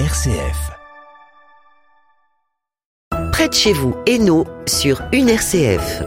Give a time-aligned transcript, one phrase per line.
[0.00, 0.72] RCF.
[3.30, 6.02] Près de chez vous, Hainaut, sur une RCF.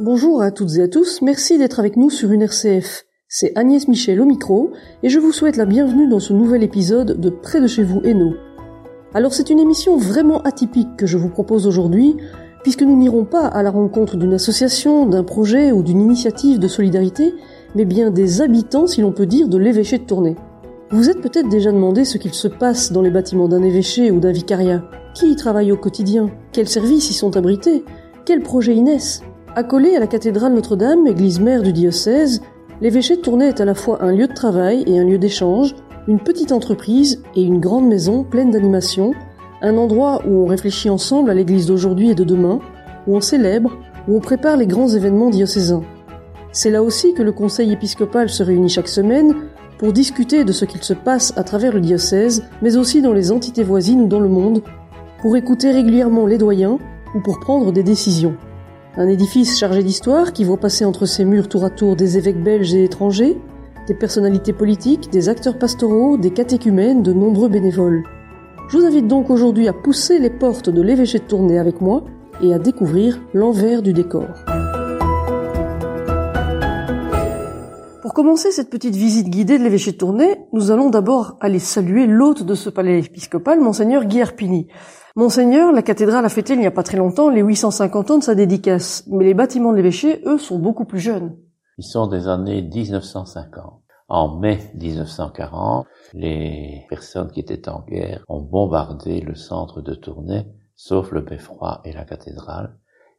[0.00, 3.04] Bonjour à toutes et à tous, merci d'être avec nous sur une RCF.
[3.28, 4.72] C'est Agnès Michel au micro
[5.04, 8.00] et je vous souhaite la bienvenue dans ce nouvel épisode de Près de chez vous,
[8.02, 8.34] Hainaut.
[9.14, 12.16] Alors c'est une émission vraiment atypique que je vous propose aujourd'hui
[12.64, 16.66] puisque nous n'irons pas à la rencontre d'une association, d'un projet ou d'une initiative de
[16.66, 17.36] solidarité,
[17.76, 20.34] mais bien des habitants, si l'on peut dire, de l'évêché de Tournai.
[20.90, 24.20] Vous êtes peut-être déjà demandé ce qu'il se passe dans les bâtiments d'un évêché ou
[24.20, 24.82] d'un vicariat.
[25.12, 26.30] Qui y travaille au quotidien?
[26.50, 27.84] Quels services y sont abrités?
[28.24, 29.20] Quels projets y naissent?
[29.54, 32.40] Accolé à la cathédrale Notre-Dame, église mère du diocèse,
[32.80, 35.74] l'évêché Tournai est à la fois un lieu de travail et un lieu d'échange,
[36.06, 39.12] une petite entreprise et une grande maison pleine d'animation,
[39.60, 42.60] un endroit où on réfléchit ensemble à l'église d'aujourd'hui et de demain,
[43.06, 43.76] où on célèbre,
[44.08, 45.82] où on prépare les grands événements diocésains.
[46.50, 49.34] C'est là aussi que le conseil épiscopal se réunit chaque semaine
[49.78, 53.30] pour discuter de ce qu'il se passe à travers le diocèse, mais aussi dans les
[53.30, 54.62] entités voisines ou dans le monde,
[55.22, 56.78] pour écouter régulièrement les doyens
[57.14, 58.34] ou pour prendre des décisions.
[58.96, 62.42] Un édifice chargé d'histoire qui voit passer entre ses murs tour à tour des évêques
[62.42, 63.38] belges et étrangers,
[63.86, 68.02] des personnalités politiques, des acteurs pastoraux, des catéchumènes, de nombreux bénévoles.
[68.68, 72.04] Je vous invite donc aujourd'hui à pousser les portes de l'évêché de Tournai avec moi
[72.42, 74.28] et à découvrir l'envers du décor.
[78.08, 82.06] Pour commencer cette petite visite guidée de l'évêché de Tournai, nous allons d'abord aller saluer
[82.06, 84.66] l'hôte de ce palais épiscopal, monseigneur Guy Arpini.
[85.14, 88.22] Monseigneur, la cathédrale a fêté il n'y a pas très longtemps les 850 ans de
[88.22, 91.36] sa dédicace, mais les bâtiments de l'évêché, eux, sont beaucoup plus jeunes.
[91.76, 93.82] Ils sont des années 1950.
[94.08, 100.46] En mai 1940, les personnes qui étaient en guerre ont bombardé le centre de Tournai,
[100.76, 102.74] sauf le beffroi et la cathédrale.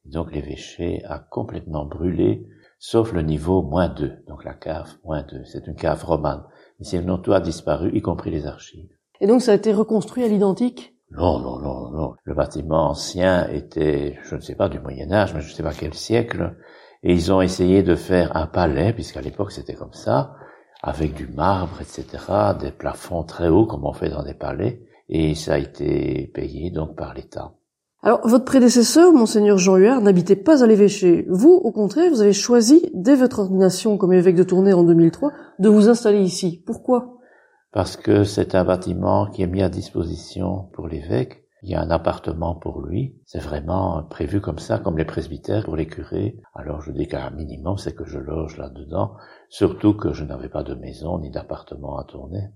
[0.05, 2.47] donc l'évêché a complètement brûlé
[2.79, 5.43] sauf le niveau moins 2, donc la cave moins 2.
[5.45, 6.43] C'est une cave romane.
[6.79, 8.89] Mais sinon, tout a disparu, y compris les archives.
[9.21, 10.95] Et donc ça a été reconstruit à l'identique?
[11.11, 12.13] Non, non, non, non.
[12.23, 15.63] Le bâtiment ancien était, je ne sais pas, du Moyen Âge, mais je ne sais
[15.63, 16.55] pas quel siècle.
[17.03, 20.35] Et ils ont essayé de faire un palais, puisqu'à l'époque c'était comme ça,
[20.81, 22.05] avec du marbre, etc.,
[22.59, 24.85] des plafonds très hauts comme on fait dans des palais.
[25.09, 27.53] Et ça a été payé donc par l'État.
[28.01, 31.25] Alors, votre prédécesseur, monseigneur Jean Huard, n'habitait pas à l'évêché.
[31.29, 35.31] Vous, au contraire, vous avez choisi, dès votre ordination comme évêque de Tournai en 2003,
[35.59, 36.63] de vous installer ici.
[36.65, 37.17] Pourquoi?
[37.73, 41.43] Parce que c'est un bâtiment qui est mis à disposition pour l'évêque.
[41.61, 43.17] Il y a un appartement pour lui.
[43.25, 46.39] C'est vraiment prévu comme ça, comme les presbytères pour les curés.
[46.55, 49.15] Alors je dis qu'un minimum, c'est que je loge là-dedans.
[49.49, 52.47] Surtout que je n'avais pas de maison ni d'appartement à tourner.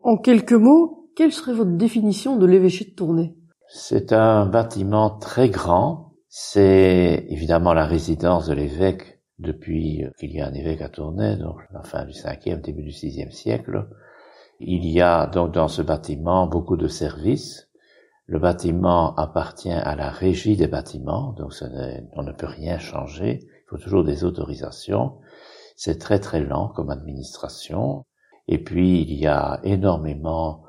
[0.00, 3.36] En quelques mots, quelle serait votre définition de l'évêché de Tournai?
[3.74, 6.12] C'est un bâtiment très grand.
[6.28, 11.56] C'est évidemment la résidence de l'évêque depuis qu'il y a un évêque à Tournai, donc
[11.72, 13.88] la fin du 5e, début du 6e siècle.
[14.60, 17.70] Il y a donc dans ce bâtiment beaucoup de services.
[18.26, 21.54] Le bâtiment appartient à la régie des bâtiments, donc
[22.12, 23.40] on ne peut rien changer.
[23.42, 25.18] Il faut toujours des autorisations.
[25.76, 28.04] C'est très très lent comme administration.
[28.48, 30.64] Et puis il y a énormément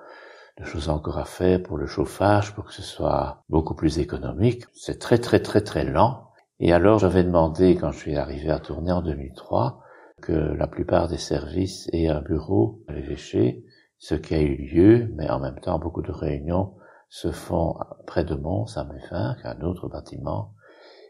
[0.60, 4.66] de choses encore à faire pour le chauffage, pour que ce soit beaucoup plus économique.
[4.74, 6.30] C'est très très très très lent.
[6.60, 9.82] Et alors j'avais demandé, quand je suis arrivé à tourner en 2003,
[10.22, 13.66] que la plupart des services aient un bureau à l'évêché,
[13.98, 16.76] ce qui a eu lieu, mais en même temps beaucoup de réunions
[17.10, 17.76] se font
[18.08, 20.54] près de Mons, à Méfin, un autre bâtiment.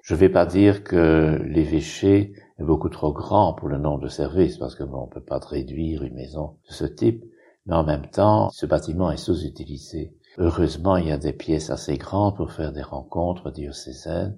[0.03, 4.09] Je ne vais pas dire que l'évêché est beaucoup trop grand pour le nombre de
[4.09, 7.23] services, parce que bon, on peut pas réduire une maison de ce type,
[7.65, 10.13] mais en même temps, ce bâtiment est sous-utilisé.
[10.37, 14.37] Heureusement, il y a des pièces assez grandes pour faire des rencontres diocésaines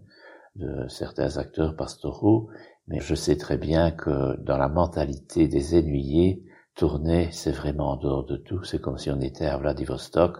[0.55, 2.49] de certains acteurs pastoraux,
[2.87, 6.43] mais je sais très bien que dans la mentalité des ennuyés,
[6.75, 8.63] tourner, c'est vraiment en dehors de tout.
[8.63, 10.37] C'est comme si on était à Vladivostok.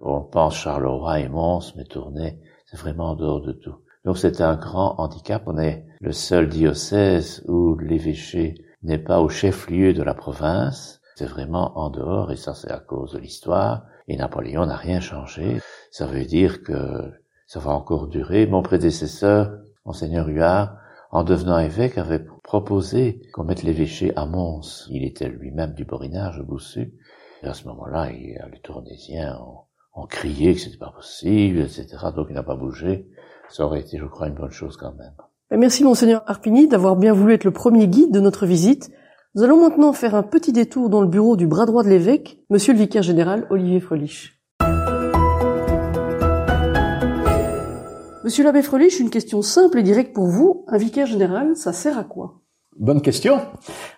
[0.00, 3.76] On pense Charleroi et Mons, mais tourner, c'est vraiment en dehors de tout.
[4.04, 5.42] Donc c'est un grand handicap.
[5.46, 11.26] On est le seul diocèse où l'évêché n'est pas au chef-lieu de la province, c'est
[11.26, 15.60] vraiment en dehors, et ça c'est à cause de l'histoire, et Napoléon n'a rien changé.
[15.90, 17.12] Ça veut dire que
[17.46, 18.46] ça va encore durer.
[18.46, 19.52] Mon prédécesseur,
[19.84, 20.78] Monseigneur Huard,
[21.10, 24.88] en devenant évêque, avait proposé qu'on mette l'évêché à Mons.
[24.88, 26.94] Il était lui-même du Borinage, Boussu.
[27.42, 31.86] Et à ce moment-là, les Tournaisiens ont, ont crié que c'était pas possible, etc.
[32.16, 33.10] Donc il n'a pas bougé.
[33.50, 35.16] Ça aurait été, je crois, une bonne chose quand même.
[35.50, 38.90] Merci, Monseigneur Arpini, d'avoir bien voulu être le premier guide de notre visite.
[39.36, 42.40] Nous allons maintenant faire un petit détour dans le bureau du bras droit de l'évêque,
[42.50, 44.32] monsieur le vicaire général Olivier Frelich.
[48.24, 50.64] Monsieur l'abbé Frelich, une question simple et directe pour vous.
[50.66, 52.40] Un vicaire général, ça sert à quoi?
[52.76, 53.38] Bonne question.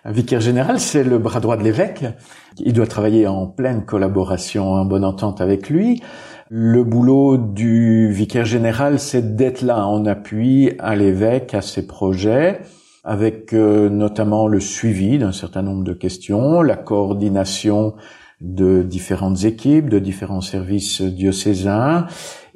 [0.05, 2.05] Un vicaire général, c'est le bras droit de l'évêque.
[2.59, 6.03] Il doit travailler en pleine collaboration, en bonne entente avec lui.
[6.51, 12.61] Le boulot du vicaire général, c'est d'être là en appui à l'évêque, à ses projets,
[13.03, 17.95] avec euh, notamment le suivi d'un certain nombre de questions, la coordination
[18.39, 22.07] de différentes équipes, de différents services diocésains,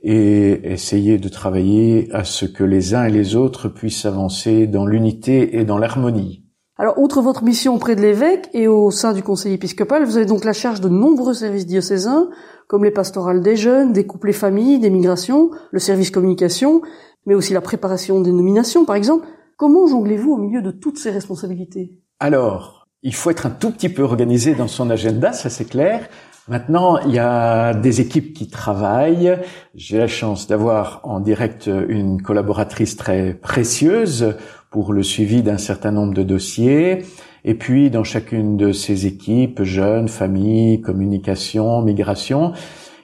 [0.03, 4.85] et essayer de travailler à ce que les uns et les autres puissent avancer dans
[4.85, 6.43] l'unité et dans l'harmonie.
[6.77, 10.27] Alors, outre votre mission auprès de l'évêque et au sein du conseil épiscopal, vous avez
[10.27, 12.29] donc la charge de nombreux services diocésains,
[12.67, 16.81] comme les pastorales des jeunes, des couples et familles, des migrations, le service communication,
[17.25, 19.25] mais aussi la préparation des nominations, par exemple.
[19.57, 21.91] Comment jonglez-vous au milieu de toutes ces responsabilités?
[22.19, 26.07] Alors, il faut être un tout petit peu organisé dans son agenda, ça c'est clair.
[26.47, 29.35] Maintenant, il y a des équipes qui travaillent.
[29.73, 34.35] J'ai la chance d'avoir en direct une collaboratrice très précieuse
[34.69, 37.05] pour le suivi d'un certain nombre de dossiers.
[37.43, 42.53] Et puis, dans chacune de ces équipes, jeunes, familles, communication, migration,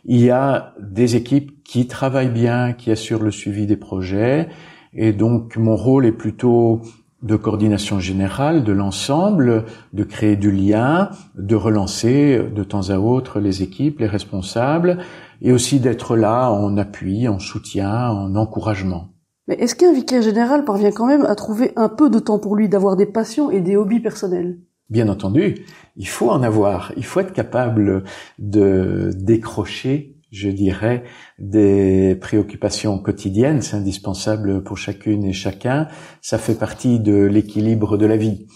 [0.05, 4.49] il y a des équipes qui travaillent bien, qui assurent le suivi des projets.
[4.95, 6.81] Et donc, mon rôle est plutôt
[7.23, 13.39] de coordination générale de l'ensemble, de créer du lien, de relancer de temps à autre
[13.39, 14.99] les équipes, les responsables,
[15.41, 19.09] et aussi d'être là en appui, en soutien, en encouragement.
[19.47, 22.55] Mais est-ce qu'un vicaire général parvient quand même à trouver un peu de temps pour
[22.55, 24.59] lui, d'avoir des passions et des hobbies personnels?
[24.89, 28.03] Bien entendu, il faut en avoir, il faut être capable
[28.37, 31.03] de décrocher je dirais,
[31.37, 33.61] des préoccupations quotidiennes.
[33.61, 35.87] C'est indispensable pour chacune et chacun.
[36.21, 38.47] Ça fait partie de l'équilibre de la vie.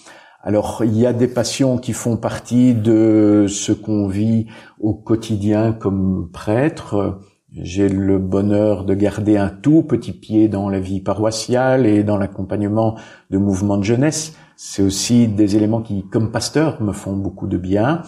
[0.42, 4.48] Alors, il y a des passions qui font partie de ce qu'on vit
[4.80, 7.20] au quotidien comme prêtre.
[7.52, 12.18] J'ai le bonheur de garder un tout petit pied dans la vie paroissiale et dans
[12.18, 12.98] l'accompagnement
[13.30, 14.36] de mouvements de jeunesse.
[14.56, 18.02] C'est aussi des éléments qui, comme pasteur, me font beaucoup de bien.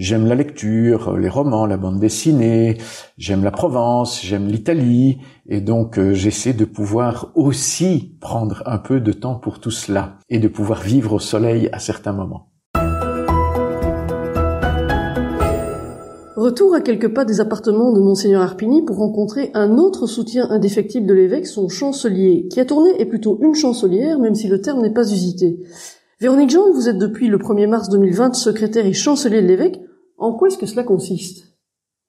[0.00, 2.78] J'aime la lecture, les romans, la bande dessinée,
[3.18, 8.98] j'aime la Provence, j'aime l'Italie, et donc euh, j'essaie de pouvoir aussi prendre un peu
[9.00, 12.48] de temps pour tout cela, et de pouvoir vivre au soleil à certains moments.
[16.34, 21.06] Retour à quelques pas des appartements de Monseigneur Arpini pour rencontrer un autre soutien indéfectible
[21.06, 24.80] de l'évêque, son chancelier, qui a tourné est plutôt une chancelière, même si le terme
[24.80, 25.58] n'est pas usité.
[26.20, 29.80] Véronique Jean, vous êtes depuis le 1er mars 2020 secrétaire et chancelier de l'évêque.
[30.20, 31.56] En quoi est-ce que cela consiste?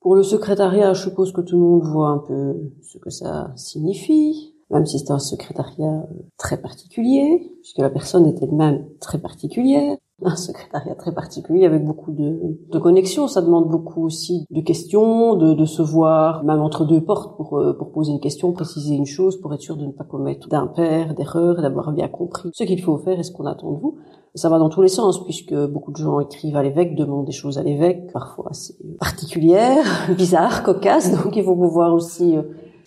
[0.00, 3.52] Pour le secrétariat, je suppose que tout le monde voit un peu ce que ça
[3.56, 6.06] signifie, même si c'est un secrétariat
[6.36, 9.96] très particulier, puisque la personne est elle-même très particulière.
[10.24, 12.38] Un secrétariat très particulier avec beaucoup de,
[12.70, 13.26] de connexions.
[13.26, 17.58] Ça demande beaucoup aussi de questions, de, de se voir même entre deux portes pour,
[17.58, 20.48] euh, pour poser une question, préciser une chose, pour être sûr de ne pas commettre
[20.48, 23.98] d'impair, d'erreur, d'avoir bien compris ce qu'il faut faire et ce qu'on attend de vous.
[24.34, 27.32] Ça va dans tous les sens, puisque beaucoup de gens écrivent à l'évêque, demandent des
[27.32, 29.84] choses à l'évêque, parfois assez particulières,
[30.16, 32.42] bizarres, cocasses, donc il faut pouvoir aussi euh,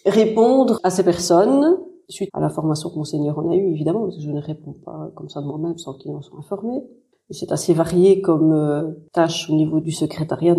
[0.06, 1.78] répondre à ces personnes.
[2.08, 5.12] Suite à l'information que Monseigneur en a eu, évidemment, parce que je ne réponds pas
[5.16, 6.84] comme ça de moi-même sans qu'ils en soient informés.
[7.32, 10.56] C'est assez varié comme euh, tâche au niveau du secrétariat,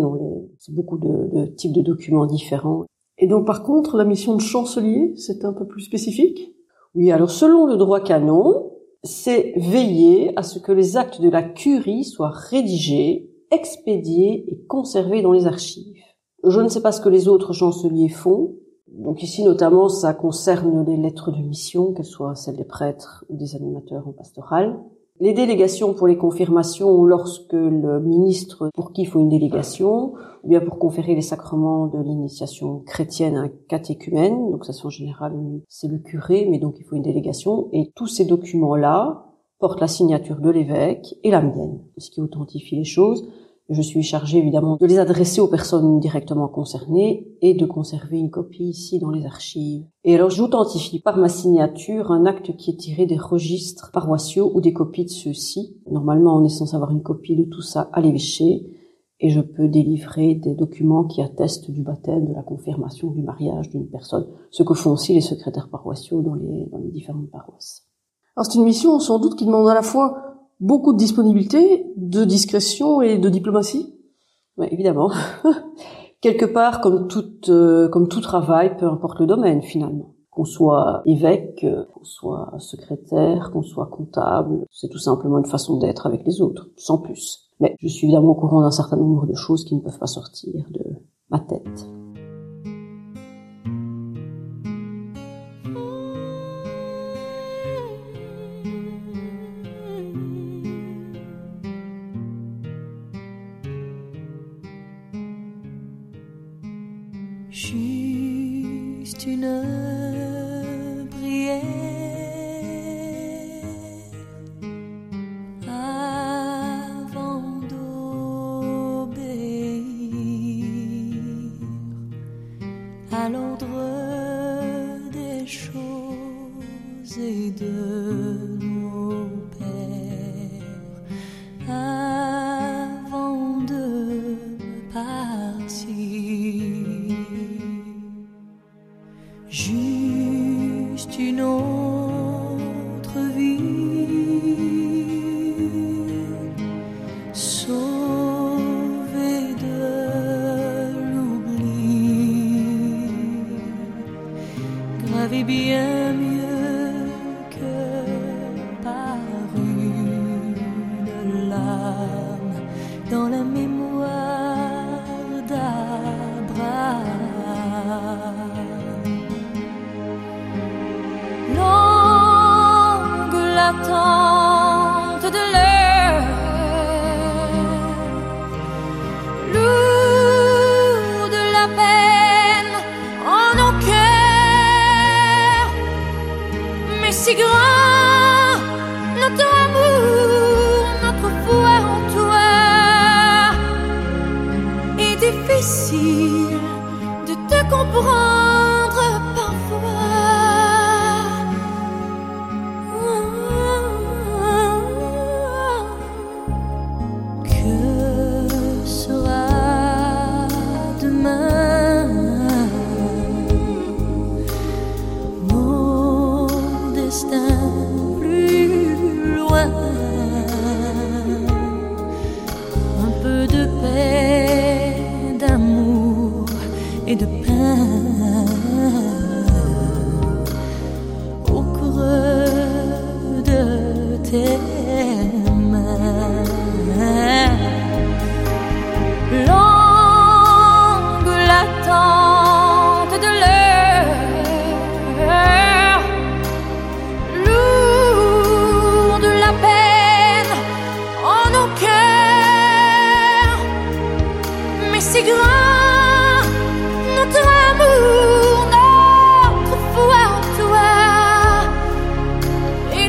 [0.59, 2.85] c'est beaucoup de, de types de documents différents.
[3.17, 6.53] Et donc par contre, la mission de chancelier, c'est un peu plus spécifique
[6.93, 8.71] Oui, alors selon le droit canon,
[9.03, 15.21] c'est veiller à ce que les actes de la curie soient rédigés, expédiés et conservés
[15.21, 15.95] dans les archives.
[16.43, 18.55] Je ne sais pas ce que les autres chanceliers font.
[18.87, 23.37] Donc ici, notamment, ça concerne les lettres de mission, qu'elles soient celles des prêtres ou
[23.37, 24.79] des animateurs en pastoral.
[25.19, 30.49] Les délégations pour les confirmations lorsque le ministre pour qui il faut une délégation, ou
[30.49, 34.91] bien pour conférer les sacrements de l'initiation chrétienne à un catéchumène, donc ça c'est en
[34.91, 35.33] général
[35.67, 39.25] c'est le curé, mais donc il faut une délégation, et tous ces documents-là
[39.57, 43.27] portent la signature de l'évêque et la mienne, ce qui authentifie les choses.
[43.69, 48.29] Je suis chargée évidemment de les adresser aux personnes directement concernées et de conserver une
[48.29, 49.85] copie ici dans les archives.
[50.05, 54.61] Et alors j'authentifie par ma signature un acte qui est tiré des registres paroissiaux ou
[54.61, 55.81] des copies de ceux-ci.
[55.91, 58.71] Normalement on est censé avoir une copie de tout ça à l'évêché
[59.19, 63.69] et je peux délivrer des documents qui attestent du baptême, de la confirmation, du mariage
[63.69, 67.83] d'une personne, ce que font aussi les secrétaires paroissiaux dans les, dans les différentes paroisses.
[68.37, 70.26] Alors c'est une mission sans doute qui demande à la fois
[70.59, 73.93] beaucoup de disponibilité, de discrétion et de diplomatie
[74.57, 75.11] Oui, évidemment.
[76.21, 80.15] Quelque part, comme tout, euh, comme tout travail, peu importe le domaine finalement.
[80.31, 86.05] Qu'on soit évêque, qu'on soit secrétaire, qu'on soit comptable, c'est tout simplement une façon d'être
[86.05, 87.49] avec les autres, sans plus.
[87.59, 90.05] Mais je suis évidemment au courant d'un certain nombre de choses qui ne peuvent pas
[90.05, 90.83] sortir de
[91.29, 91.87] ma tête.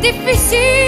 [0.08, 0.88] Est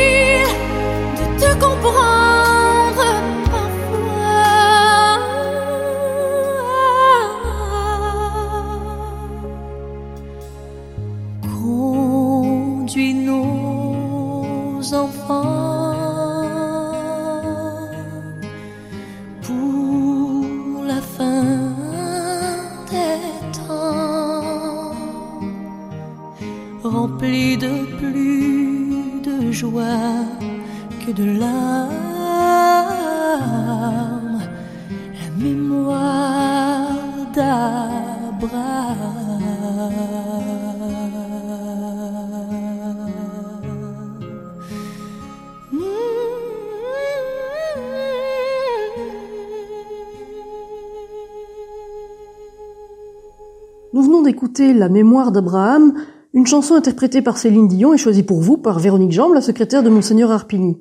[54.59, 55.95] Nous La mémoire d'Abraham,
[56.33, 59.83] une chanson interprétée par Céline Dion et choisie pour vous par Véronique Jambe, la secrétaire
[59.83, 60.79] de Monseigneur Arpigny.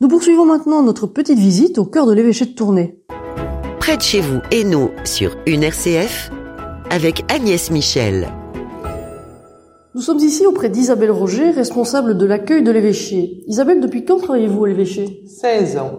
[0.00, 2.98] Nous poursuivons maintenant notre petite visite au cœur de l'évêché de Tournai.
[3.78, 6.30] Près de chez vous, Hainaut, sur une RCF,
[6.90, 8.28] avec Agnès Michel.
[9.94, 13.44] Nous sommes ici auprès d'Isabelle Roger, responsable de l'accueil de l'évêché.
[13.46, 15.22] Isabelle, depuis quand travaillez-vous à l'évêché?
[15.26, 15.92] 16 ans.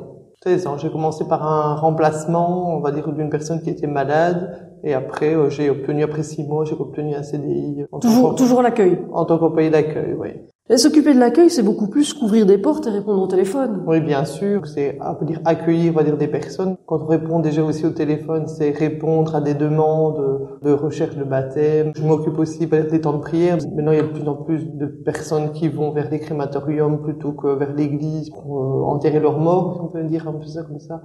[0.44, 0.77] 16 ans.
[0.77, 4.68] J'ai commencé par un remplacement, on va dire, d'une personne qui était malade.
[4.83, 7.86] Et après, euh, j'ai obtenu, après six mois, j'ai obtenu un CDI.
[7.91, 9.00] En tant Toujours, toujours l'accueil.
[9.12, 10.29] En tant qu'employé d'accueil, oui.
[10.71, 13.83] Et s'occuper de l'accueil, c'est beaucoup plus qu'ouvrir des portes et répondre au téléphone.
[13.88, 14.67] Oui, bien sûr.
[14.67, 16.77] C'est, dire, accueillir, on va dire, des personnes.
[16.86, 21.24] Quand on répond déjà aussi au téléphone, c'est répondre à des demandes de recherche de
[21.24, 21.91] baptême.
[21.95, 23.57] Je m'occupe aussi, des temps de prière.
[23.75, 27.01] Maintenant, il y a de plus en plus de personnes qui vont vers les crématoriums
[27.01, 30.45] plutôt que vers l'église pour euh, enterrer leurs morts, si on peut dire un peu
[30.45, 31.01] ça comme ça.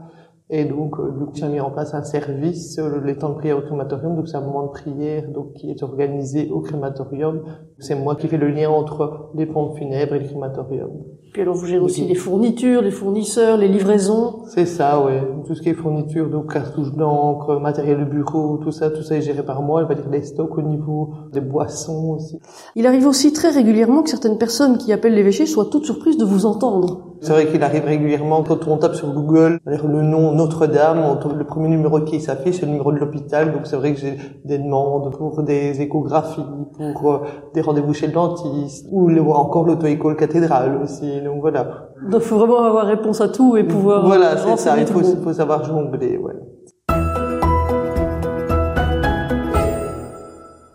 [0.51, 3.63] Et donc, euh, j'ai mis en place un service, euh, les temps de prière au
[3.63, 4.15] crématorium.
[4.15, 7.43] Donc, c'est un moment de prière donc qui est organisé au crématorium.
[7.79, 10.91] C'est moi qui fais le lien entre les pompes funèbres et le crématorium.
[11.35, 14.45] Puis alors vous gérez aussi les fournitures, les fournisseurs, les livraisons.
[14.47, 15.21] C'est ça, ouais.
[15.45, 19.17] Tout ce qui est fourniture, donc cartouches d'encre, matériel de bureau, tout ça, tout ça
[19.17, 19.81] est géré par moi.
[19.81, 22.39] Elle va dire les stocks au niveau des boissons aussi.
[22.77, 26.25] Il arrive aussi très régulièrement que certaines personnes qui appellent l'évêché soient toutes surprises de
[26.25, 27.14] vous entendre.
[27.25, 31.69] C'est vrai qu'il arrive régulièrement quand on tape sur Google le nom Notre-Dame, le premier
[31.69, 33.51] numéro qui s'affiche, c'est le numéro de l'hôpital.
[33.51, 36.45] Donc c'est vrai que j'ai des demandes pour des échographies,
[36.77, 37.19] pour euh,
[37.55, 41.23] des rendez-vous chez le dentiste, ou encore l'auto-école cathédrale aussi.
[41.23, 41.89] Donc voilà.
[42.11, 44.05] Donc il faut vraiment avoir réponse à tout et pouvoir.
[44.05, 44.79] Voilà, c'est ça.
[44.79, 46.19] Il faut, faut savoir jongler.
[46.19, 46.35] Ouais.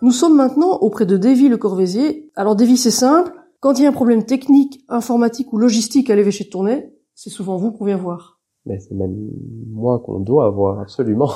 [0.02, 2.28] Nous sommes maintenant auprès de Davy Le Corvézier.
[2.34, 3.30] Alors Davy, c'est simple.
[3.60, 7.28] Quand il y a un problème technique, informatique ou logistique à l'évêché de Tournai, c'est
[7.28, 8.40] souvent vous qu'on vient voir.
[8.64, 9.14] Mais c'est même
[9.68, 11.30] moi qu'on doit avoir absolument.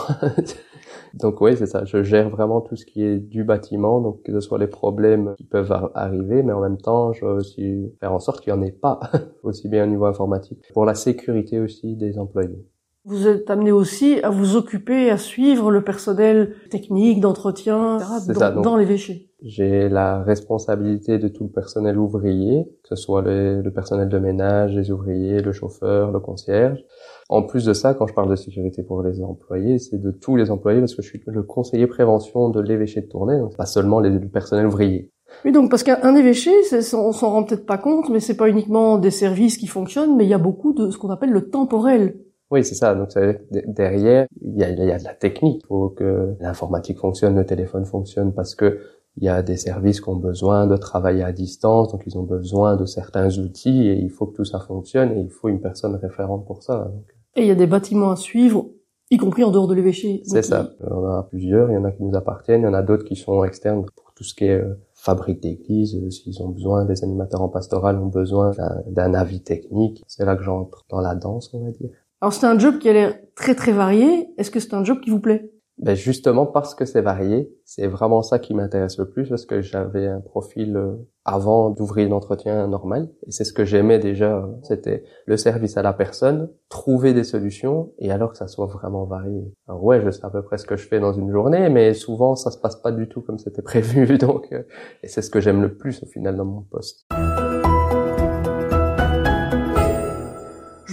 [1.14, 1.84] donc oui, c'est ça.
[1.84, 5.34] Je gère vraiment tout ce qui est du bâtiment, donc que ce soit les problèmes
[5.36, 8.58] qui peuvent arriver, mais en même temps, je dois aussi faire en sorte qu'il n'y
[8.58, 9.00] en ait pas,
[9.42, 12.66] aussi bien au niveau informatique, pour la sécurité aussi des employés.
[13.04, 18.76] Vous êtes amené aussi à vous occuper, à suivre le personnel technique, d'entretien, dans, dans
[18.78, 19.30] l'évêché.
[19.44, 24.74] J'ai la responsabilité de tout le personnel ouvrier, que ce soit le, personnel de ménage,
[24.74, 26.82] les ouvriers, le chauffeur, le concierge.
[27.28, 30.36] En plus de ça, quand je parle de sécurité pour les employés, c'est de tous
[30.36, 33.66] les employés parce que je suis le conseiller prévention de l'évêché de Tournai, donc pas
[33.66, 35.10] seulement les, le personnel ouvrier.
[35.44, 36.50] Oui, donc parce qu'un évêché,
[36.94, 40.24] on s'en rend peut-être pas compte, mais c'est pas uniquement des services qui fonctionnent, mais
[40.24, 42.16] il y a beaucoup de ce qu'on appelle le temporel.
[42.50, 42.94] Oui, c'est ça.
[42.94, 43.10] Donc
[43.50, 45.60] derrière, il y a, il y a de la technique.
[45.64, 48.78] Il faut que l'informatique fonctionne, le téléphone fonctionne, parce que
[49.16, 52.24] il y a des services qui ont besoin de travailler à distance, donc ils ont
[52.24, 55.60] besoin de certains outils et il faut que tout ça fonctionne et il faut une
[55.60, 56.90] personne référente pour ça.
[57.36, 58.70] Et il y a des bâtiments à suivre,
[59.10, 60.22] y compris en dehors de l'évêché.
[60.24, 60.70] C'est ça.
[60.80, 61.70] On en a plusieurs.
[61.70, 63.84] Il y en a qui nous appartiennent, il y en a d'autres qui sont externes
[63.94, 65.96] pour tout ce qui est euh, fabrique d'église.
[65.96, 68.52] Euh, s'ils ont besoin, des animateurs en pastoral ont besoin
[68.88, 70.02] d'un avis technique.
[70.08, 71.90] C'est là que j'entre dans la danse, on va dire.
[72.20, 74.28] Alors c'est un job qui a l'air très très varié.
[74.38, 75.50] Est-ce que c'est un job qui vous plaît?
[75.78, 79.60] Ben justement parce que c'est varié, c'est vraiment ça qui m'intéresse le plus parce que
[79.60, 85.02] j'avais un profil euh, avant d'ouvrir l'entretien normal et c'est ce que j'aimais déjà, c'était
[85.26, 89.52] le service à la personne, trouver des solutions et alors que ça soit vraiment varié.
[89.66, 91.92] Alors ouais, je sais à peu près ce que je fais dans une journée, mais
[91.92, 94.62] souvent ça se passe pas du tout comme c'était prévu donc euh,
[95.02, 97.06] et c'est ce que j'aime le plus au final dans mon poste.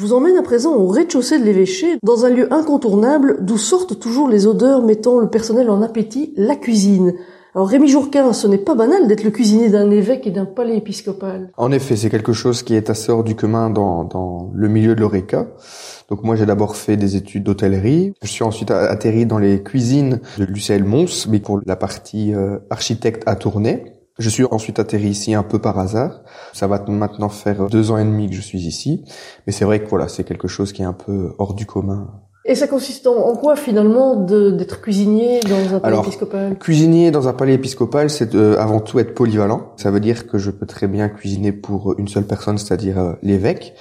[0.01, 3.99] Je vous emmène à présent au rez-de-chaussée de l'évêché, dans un lieu incontournable d'où sortent
[3.99, 7.13] toujours les odeurs mettant le personnel en appétit, la cuisine.
[7.53, 10.77] Alors Rémi Jourquin, ce n'est pas banal d'être le cuisinier d'un évêque et d'un palais
[10.77, 11.51] épiscopal.
[11.55, 14.95] En effet, c'est quelque chose qui est assez hors du commun dans, dans le milieu
[14.95, 15.49] de l'ORECA.
[16.09, 18.13] Donc moi j'ai d'abord fait des études d'hôtellerie.
[18.23, 22.57] Je suis ensuite atterri dans les cuisines de Lucelle Mons, mais pour la partie euh,
[22.71, 24.00] architecte à tourner.
[24.21, 26.21] Je suis ensuite atterri ici un peu par hasard.
[26.53, 29.03] Ça va maintenant faire deux ans et demi que je suis ici.
[29.47, 32.07] Mais c'est vrai que voilà, c'est quelque chose qui est un peu hors du commun.
[32.45, 36.57] Et ça consiste en quoi finalement d'être cuisinier dans un palais épiscopal?
[36.59, 39.73] Cuisinier dans un palais épiscopal, c'est euh, avant tout être polyvalent.
[39.77, 43.13] Ça veut dire que je peux très bien cuisiner pour une seule personne, c'est-à-dire euh,
[43.23, 43.73] l'évêque,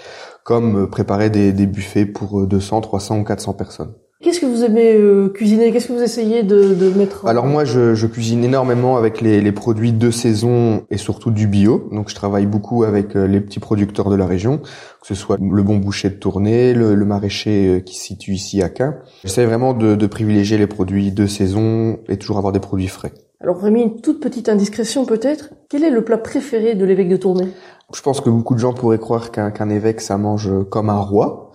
[0.43, 3.95] comme euh, préparer des, des buffets pour 200, 300 ou 400 personnes.
[4.23, 5.73] Qu'est-ce que vous aimez euh, cuisiner?
[5.73, 9.41] Qu'est-ce que vous essayez de, de mettre Alors moi, je, je, cuisine énormément avec les,
[9.41, 11.89] les, produits de saison et surtout du bio.
[11.91, 15.39] Donc je travaille beaucoup avec euh, les petits producteurs de la région, que ce soit
[15.41, 18.93] le bon boucher de tournée, le, le maraîcher euh, qui se situe ici à Caen.
[19.25, 23.13] J'essaie vraiment de, de privilégier les produits de saison et toujours avoir des produits frais.
[23.41, 25.49] Alors Rémi, une toute petite indiscrétion peut-être.
[25.71, 27.49] Quel est le plat préféré de l'évêque de Tournai?
[27.95, 31.53] Je pense que beaucoup de gens pourraient croire qu'un évêque, ça mange comme un roi.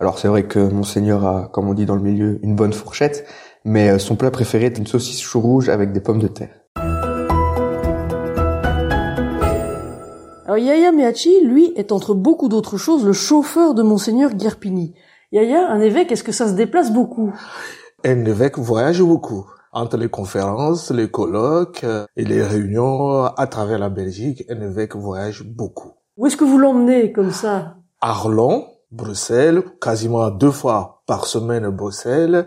[0.00, 3.26] Alors c'est vrai que Monseigneur a, comme on dit dans le milieu, une bonne fourchette,
[3.64, 6.50] mais euh, son plat préféré est une saucisse chou rouge avec des pommes de terre.
[10.46, 14.94] Alors Yaya Meachi, lui, est entre beaucoup d'autres choses le chauffeur de Monseigneur Guerpini.
[15.32, 17.32] Yaya, un évêque, est-ce que ça se déplace beaucoup?
[18.04, 23.78] Un évêque voyage beaucoup entre les conférences, les colloques euh, et les réunions à travers
[23.78, 25.92] la Belgique, un évêque voyage beaucoup.
[26.16, 27.76] Où est-ce que vous l'emmenez comme ça?
[28.00, 32.46] Arlon, Bruxelles, quasiment deux fois par semaine à Bruxelles,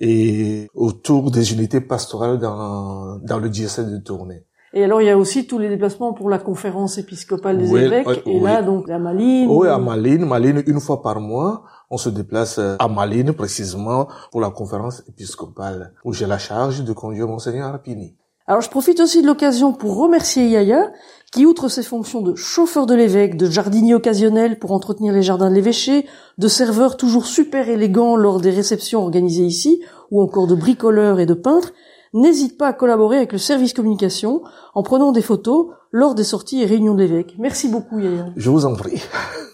[0.00, 4.44] et autour des unités pastorales dans, dans le diocèse de Tournai.
[4.76, 8.22] Et alors, il y a aussi tous les déplacements pour la conférence épiscopale des évêques.
[8.26, 9.48] et là, donc, à Malines.
[9.48, 10.26] Oui, à Malines.
[10.26, 15.94] Malines, une fois par mois, on se déplace à Malines, précisément, pour la conférence épiscopale,
[16.04, 18.16] où j'ai la charge de conduire Monseigneur Rapini.
[18.46, 20.92] Alors je profite aussi de l'occasion pour remercier Yaya,
[21.32, 25.48] qui outre ses fonctions de chauffeur de l'évêque, de jardinier occasionnel pour entretenir les jardins
[25.48, 30.54] de l'évêché, de serveur toujours super élégant lors des réceptions organisées ici, ou encore de
[30.54, 31.72] bricoleur et de peintre,
[32.12, 34.42] n'hésite pas à collaborer avec le service communication
[34.74, 37.34] en prenant des photos lors des sorties et réunions de l'évêque.
[37.38, 38.26] Merci beaucoup Yaya.
[38.36, 39.02] Je vous en prie.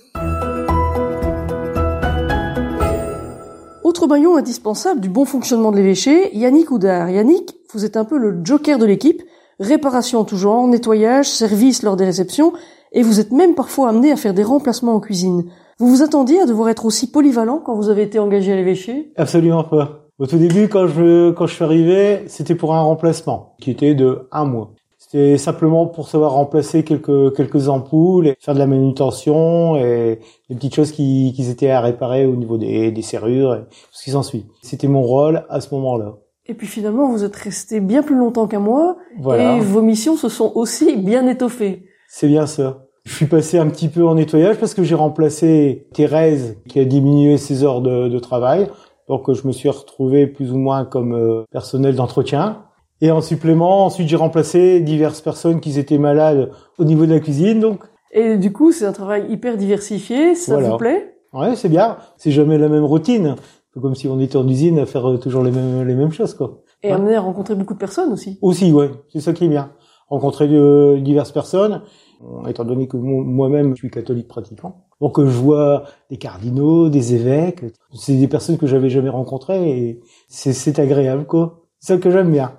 [4.01, 7.11] Autre maillon indispensable du bon fonctionnement de l'évêché, Yannick Oudard.
[7.11, 9.23] Yannick, vous êtes un peu le joker de l'équipe,
[9.59, 12.55] réparation en tout genre, nettoyage, service lors des réceptions,
[12.93, 15.51] et vous êtes même parfois amené à faire des remplacements en cuisine.
[15.79, 19.13] Vous vous attendiez à devoir être aussi polyvalent quand vous avez été engagé à l'évêché?
[19.17, 20.07] Absolument pas.
[20.19, 23.95] Au tout début, quand je quand je suis arrivé, c'était pour un remplacement qui était
[23.95, 24.71] de un mois.
[25.13, 30.55] C'était simplement pour savoir remplacer quelques quelques ampoules, et faire de la manutention et des
[30.55, 34.05] petites choses qui, qui étaient à réparer au niveau des, des serrures et tout ce
[34.05, 34.47] qui s'ensuit.
[34.63, 36.15] C'était mon rôle à ce moment-là.
[36.47, 39.57] Et puis finalement, vous êtes resté bien plus longtemps qu'un mois Voilà.
[39.57, 41.87] et vos missions se sont aussi bien étoffées.
[42.09, 42.87] C'est bien ça.
[43.05, 46.85] Je suis passé un petit peu en nettoyage parce que j'ai remplacé Thérèse qui a
[46.85, 48.69] diminué ses heures de, de travail.
[49.09, 52.63] Donc je me suis retrouvé plus ou moins comme euh, personnel d'entretien.
[53.01, 57.21] Et en supplément, ensuite j'ai remplacé diverses personnes qui étaient malades au niveau de la
[57.21, 57.61] cuisine.
[57.61, 57.81] Donc
[58.13, 60.71] Et du coup, c'est un travail hyper diversifié, ça Voilà.
[60.71, 61.15] vous plaît?
[61.33, 61.97] Ouais, c'est bien.
[62.17, 63.37] C'est jamais la même routine.
[63.73, 66.11] Peu comme si on était en usine à faire euh, toujours les mêmes les mêmes
[66.13, 66.63] choses quoi.
[66.83, 66.95] Et Ouais.
[66.95, 68.39] amené à rencontrer beaucoup de personnes aussi.
[68.43, 69.71] Aussi, ouais, c'est ça qui est bien.
[70.09, 71.83] Rencontrer de, diverses personnes,
[72.25, 74.87] euh, étant donné que mo- moi-même je suis catholique pratiquant.
[75.01, 79.71] Donc euh, je vois des cardinaux, des évêques, c'est des personnes que j'avais jamais rencontrées
[79.71, 81.61] et c'est, c'est agréable quoi.
[81.79, 82.53] C'est ça que j'aime bien.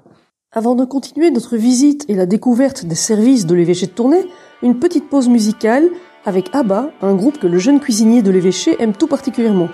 [0.53, 4.27] Avant de continuer notre visite et la découverte des services de l'évêché de Tournai,
[4.61, 5.87] une petite pause musicale
[6.25, 9.69] avec ABBA, un groupe que le jeune cuisinier de l'évêché aime tout particulièrement.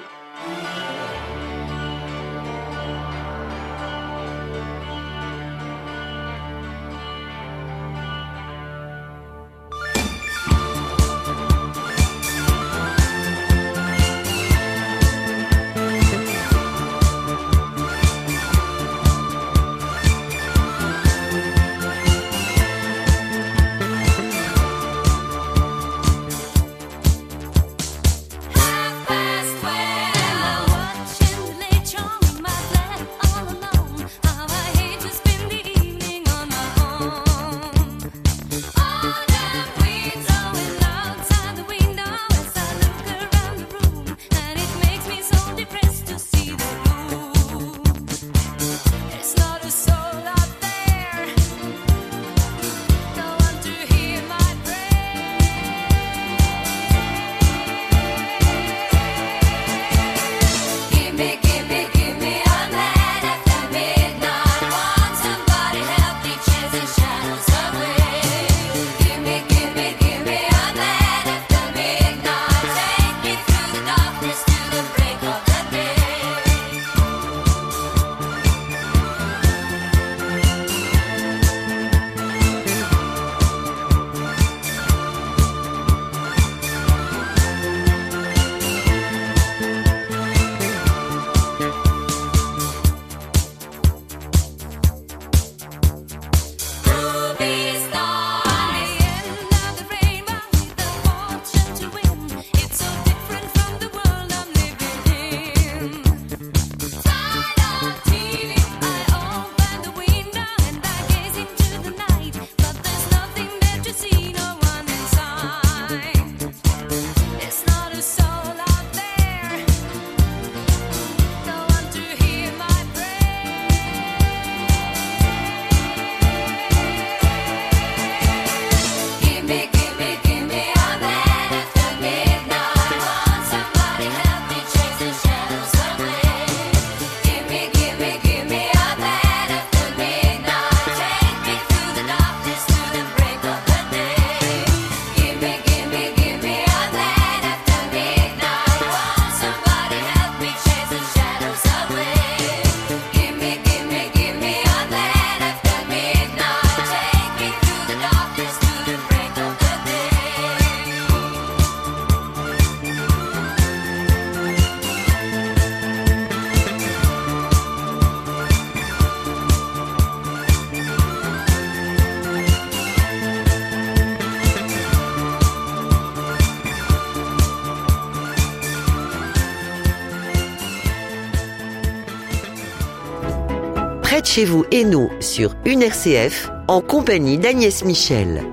[184.37, 188.43] Chez vous et nous sur une RCF en compagnie d'Agnès Michel.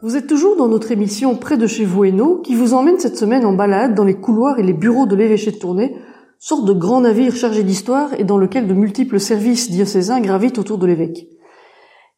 [0.00, 3.00] Vous êtes toujours dans notre émission Près de chez vous et nous, qui vous emmène
[3.00, 5.96] cette semaine en balade dans les couloirs et les bureaux de l'évêché de Tournai,
[6.38, 10.78] sorte de grand navire chargé d'histoire et dans lequel de multiples services diocésains gravitent autour
[10.78, 11.26] de l'évêque.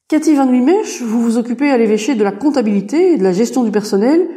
[0.08, 3.64] Cathy Van Wimech, vous vous occupez à l'évêché de la comptabilité et de la gestion
[3.64, 4.28] du personnel,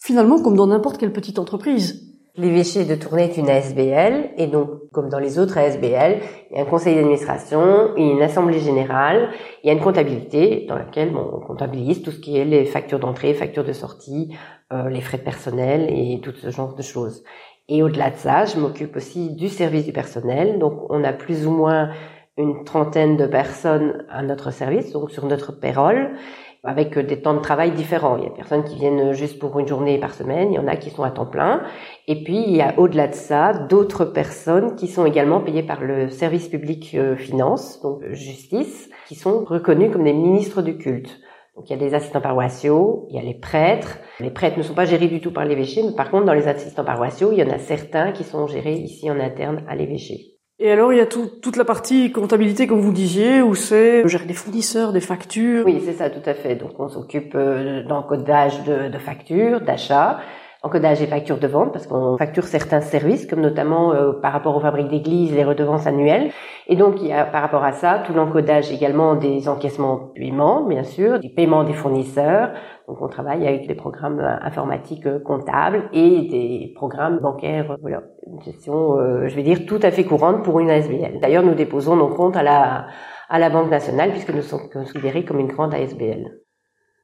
[0.00, 2.09] finalement comme dans n'importe quelle petite entreprise.
[2.40, 6.58] L'évêché de Tournai est une ASBL et donc, comme dans les autres ASBL, il y
[6.58, 9.28] a un conseil d'administration, une assemblée générale,
[9.62, 12.98] il y a une comptabilité dans laquelle on comptabilise tout ce qui est les factures
[12.98, 14.34] d'entrée, factures de sortie,
[14.72, 17.24] euh, les frais de personnel et tout ce genre de choses.
[17.68, 20.58] Et au-delà de ça, je m'occupe aussi du service du personnel.
[20.58, 21.90] Donc, on a plus ou moins
[22.38, 26.16] une trentaine de personnes à notre service, donc sur notre payroll
[26.62, 28.16] avec des temps de travail différents.
[28.16, 30.58] Il y a des personnes qui viennent juste pour une journée par semaine, il y
[30.58, 31.62] en a qui sont à temps plein.
[32.06, 35.80] Et puis, il y a au-delà de ça, d'autres personnes qui sont également payées par
[35.80, 40.76] le service public euh, finance, donc euh, justice, qui sont reconnus comme des ministres du
[40.76, 41.20] culte.
[41.56, 43.98] Donc il y a des assistants paroissiaux, il y a les prêtres.
[44.18, 46.48] Les prêtres ne sont pas gérés du tout par l'évêché, mais par contre, dans les
[46.48, 50.29] assistants paroissiaux, il y en a certains qui sont gérés ici en interne à l'évêché.
[50.62, 54.06] Et alors, il y a tout- toute la partie comptabilité, comme vous disiez, où c'est
[54.06, 55.64] gérer des fournisseurs, des factures.
[55.64, 56.54] Oui, c'est ça, tout à fait.
[56.54, 60.20] Donc, on s'occupe euh, d'encodage de, de factures, d'achats,
[60.62, 64.56] encodage des factures de vente, parce qu'on facture certains services, comme notamment euh, par rapport
[64.56, 66.30] aux fabriques d'église, les redevances annuelles.
[66.66, 70.20] Et donc, il y a par rapport à ça, tout l'encodage également des encaissements de
[70.20, 72.50] paiement, bien sûr, du paiement des fournisseurs.
[72.88, 77.76] Donc, on travaille avec des programmes euh, informatiques euh, comptables et des programmes bancaires.
[77.80, 81.20] Voilà, une gestion, euh, je vais dire, tout à fait courante pour une ASBL.
[81.20, 82.86] D'ailleurs, nous déposons nos comptes à la
[83.30, 86.39] à la Banque nationale puisque nous sommes considérés comme une grande ASBL.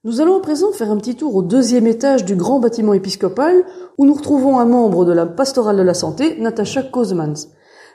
[0.07, 3.65] Nous allons à présent faire un petit tour au deuxième étage du grand bâtiment épiscopal
[3.99, 7.49] où nous retrouvons un membre de la pastorale de la santé, Natacha Kozmans.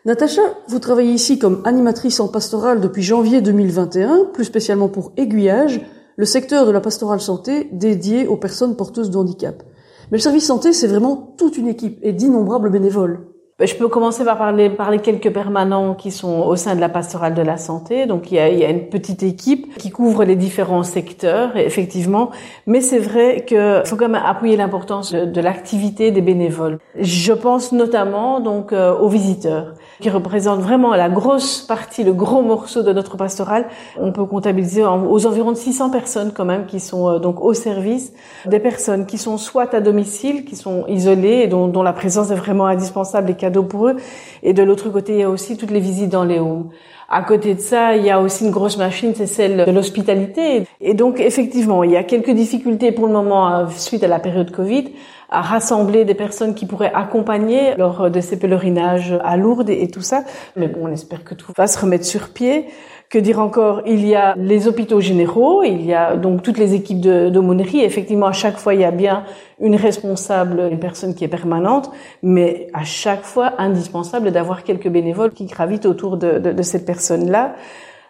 [0.04, 5.80] Natacha, vous travaillez ici comme animatrice en pastorale depuis janvier 2021, plus spécialement pour Aiguillage,
[6.18, 9.64] le secteur de la pastorale santé dédié aux personnes porteuses de handicap.
[10.12, 13.31] Mais le service santé, c'est vraiment toute une équipe et d'innombrables bénévoles.
[13.62, 16.82] Ben, Je peux commencer par parler, par les quelques permanents qui sont au sein de
[16.82, 18.08] la pastorale de la santé.
[18.08, 21.56] Donc il y a, il y a une petite équipe qui couvre les différents secteurs,
[21.56, 22.32] effectivement.
[22.66, 26.80] Mais c'est vrai qu'il faut quand même appuyer l'importance de, l'activité des bénévoles.
[26.98, 32.42] Je pense notamment donc euh, aux visiteurs, qui représentent vraiment la grosse partie, le gros
[32.42, 33.68] morceau de notre pastorale.
[34.00, 37.54] On peut comptabiliser aux environs de 600 personnes quand même qui sont euh, donc au
[37.54, 38.12] service
[38.48, 42.32] des personnes qui sont soit à domicile, qui sont isolées et dont, dont la présence
[42.32, 43.98] est vraiment indispensable et cadeau pour eux.
[44.44, 46.70] Et de l'autre côté, il y a aussi toutes les visites dans les homes.
[47.10, 50.64] À côté de ça, il y a aussi une grosse machine, c'est celle de l'hospitalité.
[50.80, 54.20] Et donc, effectivement, il y a quelques difficultés pour le moment euh, suite à la
[54.20, 54.86] période Covid
[55.30, 59.90] à rassembler des personnes qui pourraient accompagner lors de ces pèlerinages à Lourdes et, et
[59.90, 60.24] tout ça.
[60.58, 62.68] Mais bon, on espère que tout va se remettre sur pied.
[63.12, 66.76] Que dire encore Il y a les hôpitaux généraux, il y a donc toutes les
[66.76, 67.82] équipes d'aumônerie.
[67.82, 69.26] Effectivement, à chaque fois, il y a bien
[69.60, 71.92] une responsable, une personne qui est permanente,
[72.24, 77.56] mais à chaque fois, indispensable d'avoir quelques bénévoles qui gravitent autour de cette personne-là.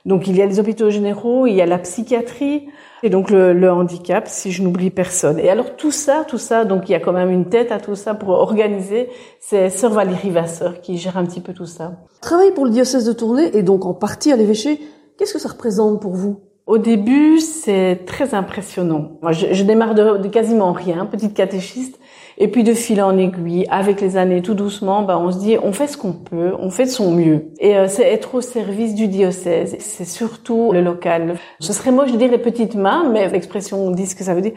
[0.06, 2.68] Donc, il y a les hôpitaux généraux, il y a la psychiatrie,
[3.04, 5.40] et donc le, le handicap, si je n'oublie personne.
[5.40, 7.80] Et alors tout ça, tout ça, donc il y a quand même une tête à
[7.80, 9.10] tout ça pour organiser.
[9.40, 11.94] C'est Sœur Valérie Vasseur qui gère un petit peu tout ça.
[12.22, 14.80] Travailler pour le diocèse de Tournai et donc en partie à l'évêché,
[15.18, 16.42] qu'est-ce que ça représente pour vous?
[16.68, 19.14] Au début, c'est très impressionnant.
[19.22, 22.00] Moi, je, je démarre de, de quasiment rien, petite catéchiste,
[22.38, 25.58] et puis de fil en aiguille, avec les années, tout doucement, ben, on se dit,
[25.62, 27.48] on fait ce qu'on peut, on fait de son mieux.
[27.60, 29.76] Et euh, c'est être au service du diocèse.
[29.80, 31.36] C'est surtout le local.
[31.60, 34.34] Ce serait moi, je dirais, les petites mains, mais l'expression on dit ce que ça
[34.34, 34.54] veut dire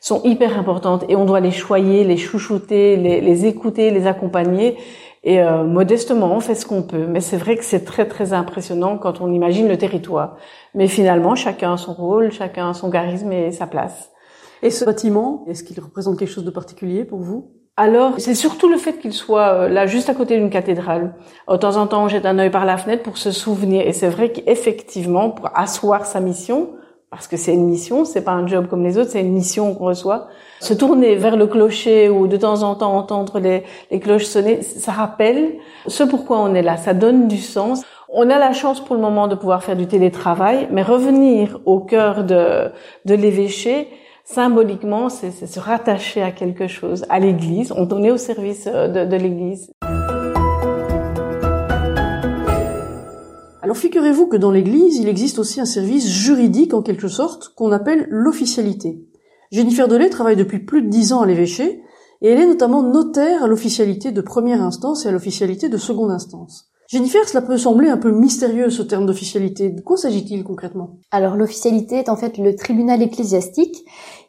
[0.00, 4.76] sont hyper importantes et on doit les choyer, les chouchouter, les, les écouter, les accompagner.
[5.24, 7.06] Et euh, modestement, on fait ce qu'on peut.
[7.08, 10.36] Mais c'est vrai que c'est très très impressionnant quand on imagine le territoire.
[10.74, 14.12] Mais finalement, chacun a son rôle, chacun a son charisme et sa place.
[14.62, 17.50] Et ce bâtiment, est-ce qu'il représente quelque chose de particulier pour vous?
[17.76, 21.14] Alors, c'est surtout le fait qu'il soit euh, là, juste à côté d'une cathédrale.
[21.46, 23.86] De temps en temps, on jette un œil par la fenêtre pour se souvenir.
[23.86, 26.70] Et c'est vrai qu'effectivement, pour asseoir sa mission,
[27.10, 29.74] parce que c'est une mission, c'est pas un job comme les autres, c'est une mission
[29.74, 30.28] qu'on reçoit.
[30.60, 34.62] Se tourner vers le clocher ou de temps en temps entendre les, les cloches sonner,
[34.62, 35.54] ça rappelle
[35.86, 36.78] ce pourquoi on est là.
[36.78, 37.82] Ça donne du sens.
[38.08, 41.80] On a la chance pour le moment de pouvoir faire du télétravail, mais revenir au
[41.80, 42.70] cœur de,
[43.04, 43.88] de l'évêché,
[44.26, 47.72] symboliquement, c'est se rattacher à quelque chose, à l'Église.
[47.76, 49.70] On est au service euh, de, de l'Église.
[53.62, 57.72] Alors figurez-vous que dans l'Église, il existe aussi un service juridique en quelque sorte qu'on
[57.72, 59.00] appelle l'officialité.
[59.50, 61.82] Jennifer Delay travaille depuis plus de dix ans à l'évêché
[62.22, 66.10] et elle est notamment notaire à l'officialité de première instance et à l'officialité de seconde
[66.10, 66.70] instance.
[66.88, 69.70] Jennifer, cela peut sembler un peu mystérieux ce terme d'officialité.
[69.70, 70.98] De quoi s'agit-il concrètement?
[71.10, 73.84] Alors l'officialité est en fait le tribunal ecclésiastique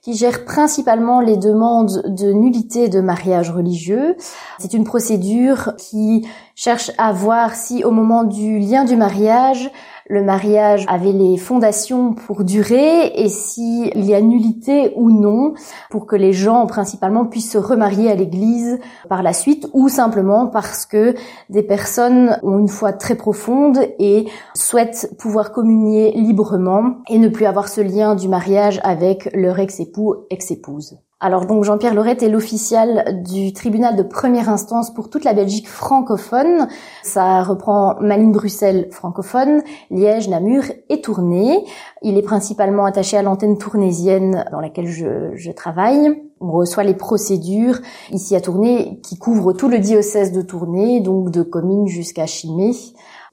[0.08, 4.16] qui gère principalement les demandes de nullité de mariage religieux.
[4.58, 9.70] C'est une procédure qui cherche à voir si au moment du lien du mariage,
[10.10, 15.54] le mariage avait les fondations pour durer et si il y a nullité ou non
[15.90, 20.48] pour que les gens principalement puissent se remarier à l'église par la suite ou simplement
[20.48, 21.16] parce que
[21.50, 27.46] des personnes ont une foi très profonde et souhaitent pouvoir communier librement et ne plus
[27.46, 30.98] avoir ce lien du mariage avec leur ex-époux, ex-épouse.
[31.20, 35.68] Alors donc Jean-Pierre Lorette est l'official du tribunal de première instance pour toute la Belgique
[35.68, 36.68] francophone.
[37.02, 41.66] Ça reprend Malines Bruxelles francophone, Liège, Namur et Tournai.
[42.04, 46.22] Il est principalement attaché à l'antenne tournaisienne dans laquelle je, je travaille.
[46.40, 47.80] On reçoit les procédures
[48.12, 52.74] ici à Tournai qui couvrent tout le diocèse de Tournai, donc de Comines jusqu'à Chimay.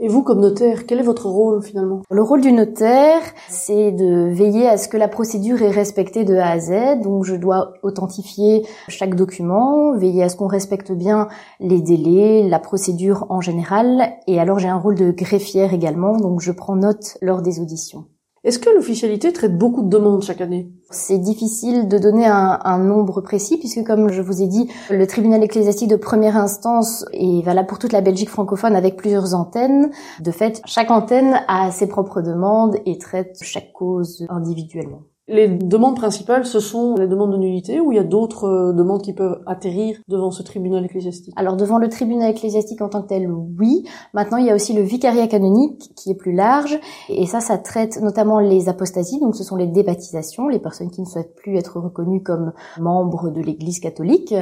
[0.01, 2.03] Et vous, comme notaire, quel est votre rôle finalement?
[2.11, 6.35] Le rôle du notaire, c'est de veiller à ce que la procédure est respectée de
[6.35, 7.01] A à Z.
[7.03, 11.29] Donc je dois authentifier chaque document, veiller à ce qu'on respecte bien
[11.61, 14.13] les délais, la procédure en général.
[14.27, 18.05] Et alors j'ai un rôle de greffière également, donc je prends note lors des auditions.
[18.45, 20.71] Est-ce que l'officialité traite beaucoup de demandes chaque année?
[20.91, 25.43] C'est difficile de donner un, nombre précis puisque, comme je vous ai dit, le tribunal
[25.43, 29.91] ecclésiastique de première instance est valable pour toute la Belgique francophone avec plusieurs antennes.
[30.21, 35.01] De fait, chaque antenne a ses propres demandes et traite chaque cause individuellement.
[35.27, 38.73] Les demandes principales, ce sont les demandes de nullité ou il y a d'autres euh,
[38.75, 41.33] demandes qui peuvent atterrir devant ce tribunal ecclésiastique?
[41.39, 43.85] Alors devant le tribunal ecclésiastique en tant que tel, oui.
[44.13, 47.57] Maintenant, il y a aussi le vicariat canonique qui est plus large et ça, ça
[47.57, 51.57] traite notamment les apostasies, donc ce sont les débaptisations, les personnes qui ne souhaitent plus
[51.57, 54.35] être reconnues comme membres de l'Église catholique.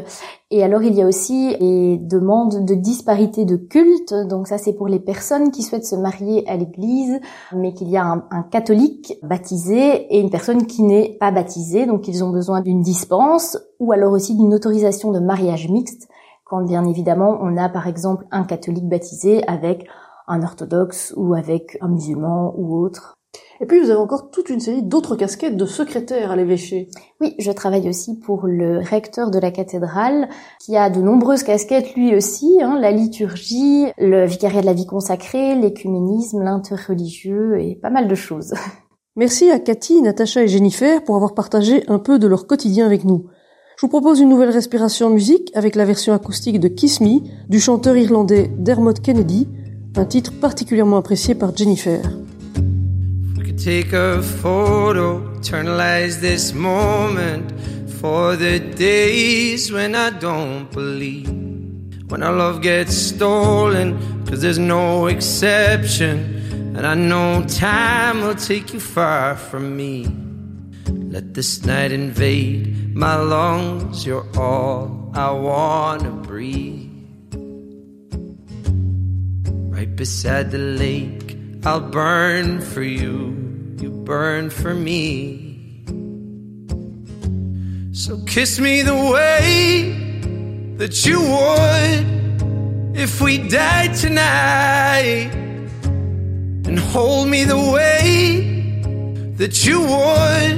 [0.50, 4.72] Et alors, il y a aussi les demandes de disparité de culte, donc ça, c'est
[4.72, 7.20] pour les personnes qui souhaitent se marier à l'Église,
[7.54, 12.08] mais qu'il y a un, un catholique baptisé et une personne n'est pas baptisé, donc
[12.08, 16.08] ils ont besoin d'une dispense ou alors aussi d'une autorisation de mariage mixte
[16.52, 19.86] quand bien évidemment on a par exemple un catholique baptisé avec
[20.28, 23.14] un orthodoxe ou avec un musulman ou autre.
[23.62, 26.90] Et puis vous avez encore toute une série d'autres casquettes de secrétaire à l'évêché.
[27.22, 30.28] Oui, je travaille aussi pour le recteur de la cathédrale,
[30.60, 34.86] qui a de nombreuses casquettes lui aussi, hein, la liturgie, le vicariat de la vie
[34.86, 38.52] consacrée, l'écuménisme, l'interreligieux et pas mal de choses.
[39.14, 43.04] Merci à Cathy, Natacha et Jennifer pour avoir partagé un peu de leur quotidien avec
[43.04, 43.26] nous.
[43.76, 47.60] Je vous propose une nouvelle respiration musique avec la version acoustique de Kiss Me du
[47.60, 49.48] chanteur irlandais Dermot Kennedy,
[49.96, 52.00] un titre particulièrement apprécié par Jennifer.
[66.74, 70.06] And I know time will take you far from me.
[70.88, 74.06] Let this night invade my lungs.
[74.06, 76.88] You're all I wanna breathe.
[79.68, 83.36] Right beside the lake, I'll burn for you.
[83.78, 85.84] You burn for me.
[87.92, 89.92] So kiss me the way
[90.78, 95.41] that you would if we died tonight
[96.72, 100.54] and hold me the way that you would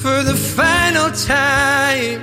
[0.00, 2.22] for the final time.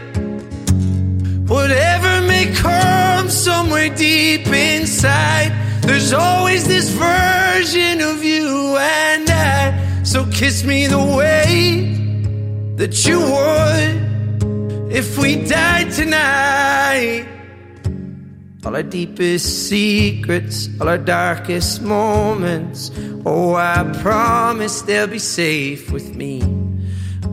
[1.45, 10.03] Whatever may come somewhere deep inside, there's always this version of you and I.
[10.03, 11.93] So kiss me the way
[12.77, 17.37] that you would if we died tonight.
[18.67, 22.91] All our deepest secrets, all our darkest moments.
[23.25, 26.43] Oh, I promise they'll be safe with me.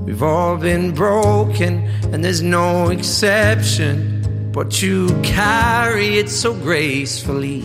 [0.04, 4.52] We've all been broken, and there's no exception.
[4.52, 7.62] But you carry it so gracefully.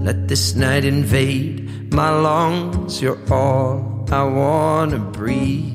[0.00, 3.02] Let this night invade my lungs.
[3.02, 5.74] You're all I wanna breathe.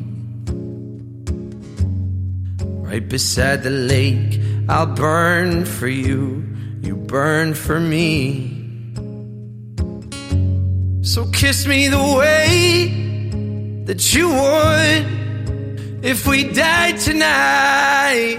[2.60, 6.51] Right beside the lake, I'll burn for you
[6.82, 8.58] you burn for me.
[11.04, 18.38] So kiss me the way that you would if we died tonight.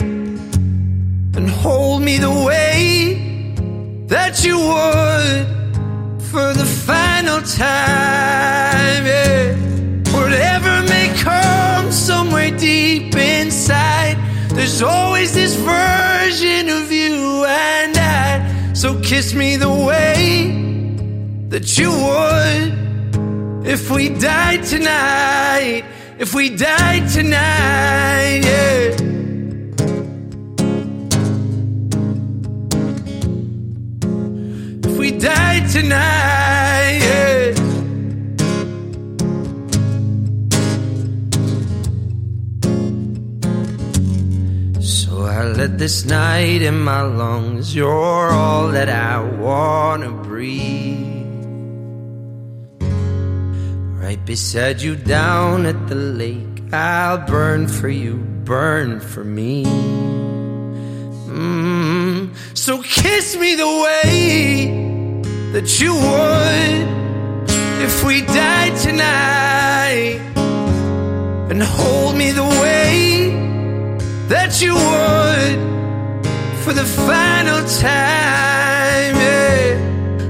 [1.35, 5.46] And hold me the way that you would
[6.31, 9.07] for the final time.
[9.07, 9.55] Yeah.
[10.12, 14.16] Whatever may come somewhere deep inside,
[14.55, 18.73] there's always this version of you and I.
[18.75, 25.85] So kiss me the way that you would if we died tonight.
[26.19, 28.96] If we died tonight, yeah.
[34.88, 36.62] If we died tonight,
[45.83, 47.74] this night in my lungs.
[47.74, 51.44] You're all that I wanna breathe.
[54.00, 58.14] Right beside you down at the lake, I'll burn for you,
[58.44, 59.64] burn for me.
[61.26, 64.70] Mm, so kiss me the way
[65.52, 66.87] that you would
[67.83, 70.20] if we died tonight,
[71.50, 73.21] and hold me the way
[74.33, 75.58] that you would
[76.64, 79.14] for the final time.
[79.28, 79.76] Yeah.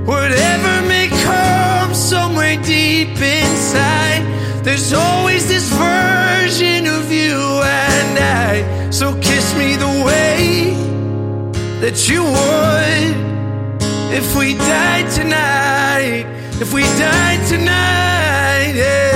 [0.04, 4.22] Whatever may come somewhere deep inside,
[4.64, 8.90] there's always this version of you and I.
[8.90, 10.74] So kiss me the way
[11.80, 13.14] that you would
[14.12, 16.26] if we died tonight.
[16.60, 19.11] If we died tonight, yeah.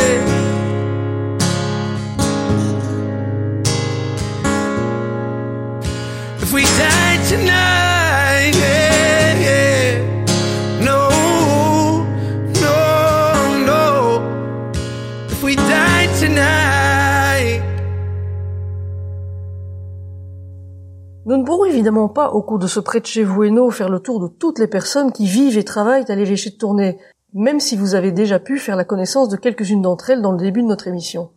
[21.47, 24.59] Pourrons évidemment pas, au cours de ce prêt de chez faire le tour de toutes
[24.59, 26.99] les personnes qui vivent et travaillent à l'évêché de Tournai,
[27.33, 30.39] même si vous avez déjà pu faire la connaissance de quelques-unes d'entre elles dans le
[30.39, 31.31] début de notre émission.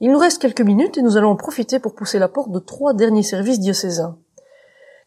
[0.00, 2.58] Il nous reste quelques minutes et nous allons en profiter pour pousser la porte de
[2.58, 4.18] trois derniers services diocésains.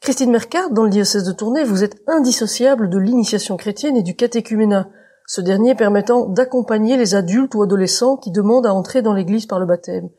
[0.02, 4.16] Christine Mercard, dans le diocèse de Tournai, vous êtes indissociable de l'initiation chrétienne et du
[4.16, 4.90] catéchuménat,
[5.28, 9.60] ce dernier permettant d'accompagner les adultes ou adolescents qui demandent à entrer dans l'église par
[9.60, 10.10] le baptême.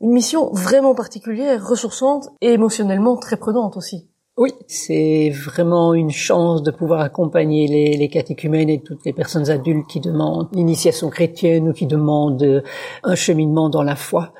[0.00, 4.08] Une mission vraiment particulière, ressourçante et émotionnellement très prenante aussi.
[4.38, 9.48] Oui, c'est vraiment une chance de pouvoir accompagner les, les catéchumènes et toutes les personnes
[9.48, 12.60] adultes qui demandent l'initiation chrétienne ou qui demandent euh,
[13.02, 14.34] un cheminement dans la foi.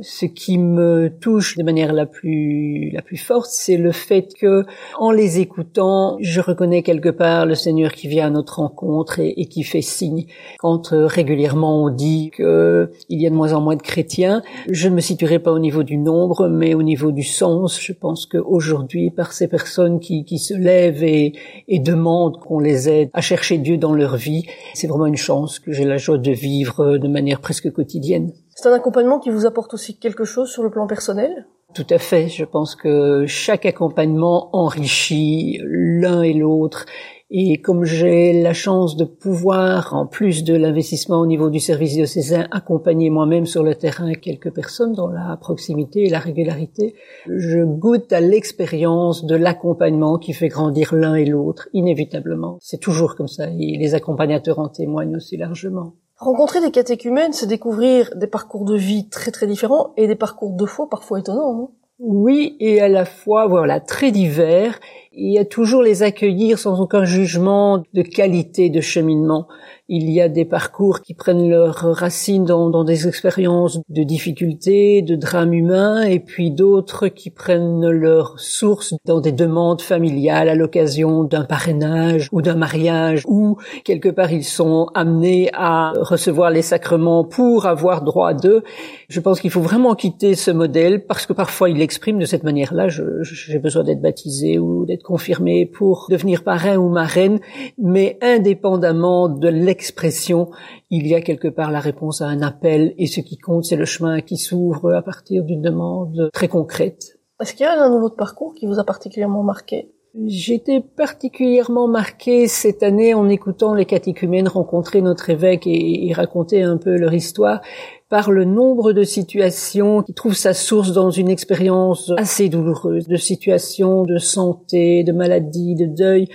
[0.00, 4.64] Ce qui me touche de manière la plus la plus forte, c'est le fait que,
[4.98, 9.46] en les écoutant, je reconnais quelque part le Seigneur qui vient à notre rencontre et,
[9.46, 10.26] qui fait signe.
[10.58, 14.42] Quand euh, régulièrement on dit que il y a de moins en moins de chrétiens,
[14.68, 17.78] je ne me situerai pas au niveau du nombre, mais au niveau du sens.
[17.80, 23.20] Je pense qu'aujourd'hui, par ces personnes qui, se lèvent et demandent qu'on les aide à
[23.20, 26.96] chercher Dieu dans leur vie, c'est vraiment une chance que j'ai la joie de vivre
[26.96, 28.32] de manière presque quotidienne.
[28.62, 31.48] C'est un accompagnement qui vous apporte aussi quelque chose sur le plan personnel?
[31.74, 32.28] Tout à fait.
[32.28, 36.86] Je pense que chaque accompagnement enrichit l'un et l'autre.
[37.28, 41.94] Et comme j'ai la chance de pouvoir, en plus de l'investissement au niveau du service
[41.94, 46.94] diocésain, accompagner moi-même sur le terrain quelques personnes dans la proximité et la régularité,
[47.26, 52.58] je goûte à l'expérience de l'accompagnement qui fait grandir l'un et l'autre, inévitablement.
[52.60, 55.94] C'est toujours comme ça, et les accompagnateurs en témoignent aussi largement.
[56.22, 60.52] Rencontrer des catéchumènes, c'est découvrir des parcours de vie très très différents et des parcours
[60.52, 61.52] de foi parfois étonnants.
[61.52, 64.78] Non Oui, et à la fois, voilà, très divers.
[65.10, 69.48] Y a toujours les accueillir sans aucun jugement de qualité de cheminement.
[69.94, 75.02] Il y a des parcours qui prennent leurs racines dans, dans des expériences de difficultés,
[75.02, 80.54] de drames humains, et puis d'autres qui prennent leur source dans des demandes familiales à
[80.54, 86.62] l'occasion d'un parrainage ou d'un mariage, ou quelque part ils sont amenés à recevoir les
[86.62, 88.62] sacrements pour avoir droit d'eux.
[89.10, 92.44] Je pense qu'il faut vraiment quitter ce modèle parce que parfois il l'exprime de cette
[92.44, 92.88] manière-là.
[92.88, 97.40] J'ai besoin d'être baptisé ou d'être confirmé pour devenir parrain ou marraine,
[97.76, 99.48] mais indépendamment de
[99.82, 100.48] l'expression,
[100.90, 103.74] il y a quelque part la réponse à un appel et ce qui compte, c'est
[103.74, 107.18] le chemin qui s'ouvre à partir d'une demande très concrète.
[107.40, 109.90] Est-ce qu'il y a un autre parcours qui vous a particulièrement marqué?
[110.26, 116.62] J'étais particulièrement marquée cette année en écoutant les catéchumènes rencontrer notre évêque et, et raconter
[116.62, 117.60] un peu leur histoire
[118.08, 123.16] par le nombre de situations qui trouvent sa source dans une expérience assez douloureuse, de
[123.16, 126.28] situations de santé, de maladie, de deuil,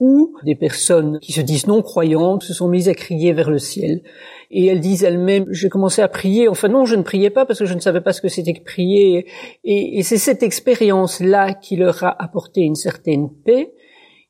[0.00, 3.58] où des personnes qui se disent non croyantes se sont mises à crier vers le
[3.58, 4.02] ciel.
[4.50, 6.48] Et elles disent elles-mêmes, j'ai commencé à prier.
[6.48, 8.54] Enfin non, je ne priais pas parce que je ne savais pas ce que c'était
[8.54, 9.26] que prier.
[9.62, 13.72] Et, et c'est cette expérience-là qui leur a apporté une certaine paix,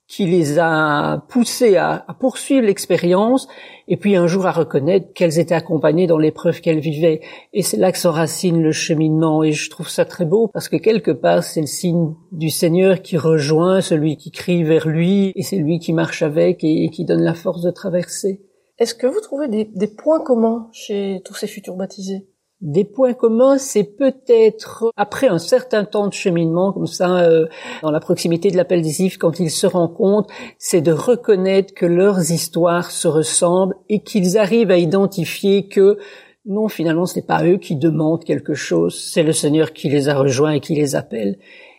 [0.07, 3.49] qui les a poussées à, poursuivre l'expérience
[3.89, 7.21] et puis un jour à reconnaître qu'elles étaient accompagnées dans l'épreuve qu'elles vivaient.
[7.53, 10.77] Et c'est là que s'enracine le cheminement et je trouve ça très beau parce que
[10.77, 15.43] quelque part c'est le signe du Seigneur qui rejoint celui qui crie vers lui et
[15.43, 18.43] c'est lui qui marche avec et, qui donne la force de traverser.
[18.79, 22.27] Est-ce que vous trouvez des points communs chez tous ces futurs baptisés?
[22.65, 27.45] Des points communs, c'est peut-être après un certain temps de cheminement, comme ça, euh,
[27.83, 32.31] dans la proximité de l'appel décisif, quand ils se rencontrent, c'est de reconnaître que leurs
[32.31, 35.99] histoires se ressemblent et qu'ils arrivent à identifier que
[36.47, 40.09] non, finalement, ce n'est pas eux qui demandent quelque chose, c'est le Seigneur qui les
[40.09, 41.37] a rejoints et qui les appelle.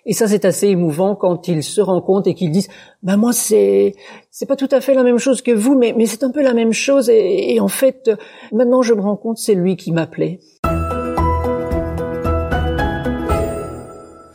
[0.07, 2.69] Et ça, c'est assez émouvant quand ils se rencontrent et qu'ils disent,
[3.01, 3.95] ben moi, c'est
[4.29, 6.43] c'est pas tout à fait la même chose que vous, mais mais c'est un peu
[6.43, 7.09] la même chose.
[7.09, 8.11] Et, et en fait,
[8.51, 10.39] maintenant, je me rends compte, c'est lui qui m'appelait.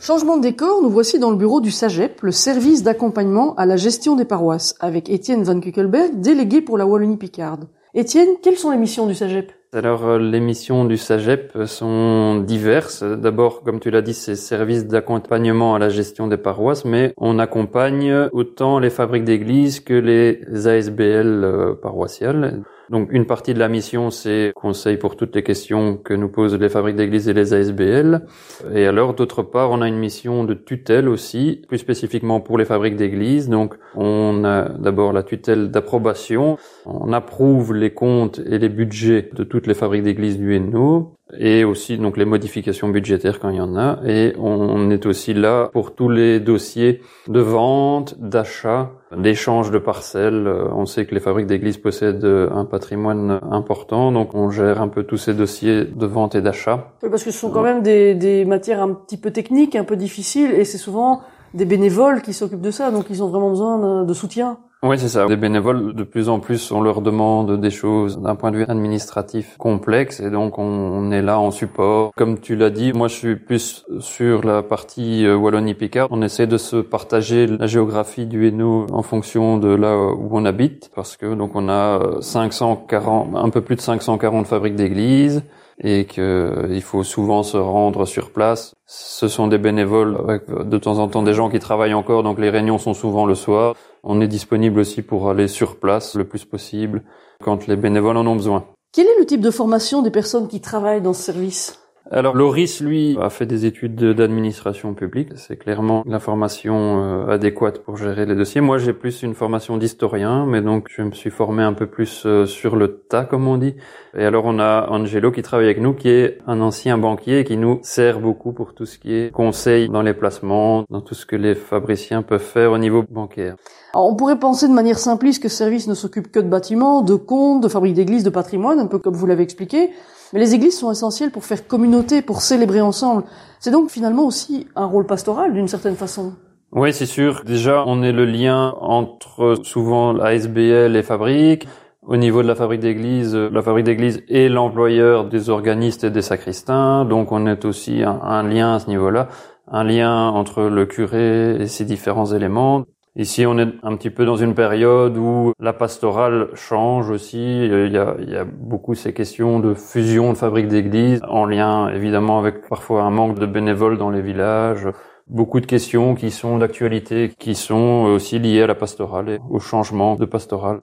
[0.01, 3.77] Changement de décor, nous voici dans le bureau du SAGEP, le service d'accompagnement à la
[3.77, 7.67] gestion des paroisses, avec Étienne Van Kuckelberg, délégué pour la Wallonie-Picarde.
[7.93, 9.51] Étienne, quelles sont les missions du SAGEP?
[9.73, 13.03] Alors, euh, les missions du SAGEP sont diverses.
[13.03, 17.37] D'abord, comme tu l'as dit, c'est service d'accompagnement à la gestion des paroisses, mais on
[17.37, 22.63] accompagne autant les fabriques d'église que les ASBL euh, paroissiales.
[22.91, 26.55] Donc, une partie de la mission, c'est conseil pour toutes les questions que nous posent
[26.55, 28.27] les fabriques d'église et les ASBL.
[28.75, 32.65] Et alors, d'autre part, on a une mission de tutelle aussi, plus spécifiquement pour les
[32.65, 33.47] fabriques d'église.
[33.47, 36.57] Donc, on a d'abord la tutelle d'approbation.
[36.85, 41.63] On approuve les comptes et les budgets de toutes les fabriques d'église du Hainaut et
[41.63, 45.69] aussi donc les modifications budgétaires quand il y en a et on est aussi là
[45.71, 50.47] pour tous les dossiers de vente, d'achat, d'échange de parcelles.
[50.47, 54.81] Euh, On sait que les fabriques d'église possèdent euh, un patrimoine important donc on gère
[54.81, 56.91] un peu tous ces dossiers de vente et d'achat.
[57.03, 59.83] Oui, parce que ce sont quand même des, des matières un petit peu techniques, un
[59.83, 61.21] peu difficiles, et c'est souvent
[61.53, 64.57] des bénévoles qui s'occupent de ça, donc ils ont vraiment besoin de, de soutien.
[64.83, 65.27] Oui, c'est ça.
[65.27, 68.65] Les bénévoles, de plus en plus, on leur demande des choses d'un point de vue
[68.67, 72.11] administratif complexe et donc on, est là en support.
[72.15, 76.07] Comme tu l'as dit, moi je suis plus sur la partie euh, Wallonie-Picard.
[76.09, 80.45] On essaie de se partager la géographie du Hainaut en fonction de là où on
[80.45, 85.43] habite parce que donc on a euh, 540, un peu plus de 540 fabriques d'églises
[85.83, 88.75] et qu'il faut souvent se rendre sur place.
[88.85, 92.39] Ce sont des bénévoles avec de temps en temps des gens qui travaillent encore, donc
[92.39, 93.75] les réunions sont souvent le soir.
[94.03, 97.03] On est disponible aussi pour aller sur place le plus possible
[97.43, 98.65] quand les bénévoles en ont besoin.
[98.93, 101.80] Quel est le type de formation des personnes qui travaillent dans ce service?
[102.13, 105.29] Alors Loris, lui, a fait des études de- d'administration publique.
[105.35, 108.59] C'est clairement la formation euh, adéquate pour gérer les dossiers.
[108.59, 112.23] Moi, j'ai plus une formation d'historien, mais donc je me suis formé un peu plus
[112.25, 113.75] euh, sur le tas, comme on dit.
[114.17, 117.43] Et alors on a Angelo qui travaille avec nous, qui est un ancien banquier et
[117.45, 121.15] qui nous sert beaucoup pour tout ce qui est conseil dans les placements, dans tout
[121.15, 123.55] ce que les fabriciens peuvent faire au niveau bancaire.
[123.93, 127.03] Alors, on pourrait penser de manière simpliste que ce service ne s'occupe que de bâtiments,
[127.03, 129.91] de comptes, de fabriques d'églises, de patrimoine, un peu comme vous l'avez expliqué.
[130.33, 133.23] Mais les églises sont essentielles pour faire communauté, pour célébrer ensemble.
[133.59, 136.33] C'est donc finalement aussi un rôle pastoral d'une certaine façon.
[136.71, 137.43] Oui, c'est sûr.
[137.45, 141.67] Déjà, on est le lien entre souvent l'ASBL et fabrique.
[142.03, 146.09] Au niveau de la fabrique d'église, euh, la fabrique d'église est l'employeur des organistes et
[146.09, 149.27] des sacristains, donc on est aussi un, un lien à ce niveau-là,
[149.67, 152.85] un lien entre le curé et ses différents éléments.
[153.17, 157.65] Ici, on est un petit peu dans une période où la pastorale change aussi.
[157.65, 161.43] Il y a, il y a beaucoup ces questions de fusion de fabriques d'église, en
[161.43, 164.87] lien évidemment avec parfois un manque de bénévoles dans les villages.
[165.27, 169.59] Beaucoup de questions qui sont d'actualité, qui sont aussi liées à la pastorale et au
[169.59, 170.79] changement de pastorale.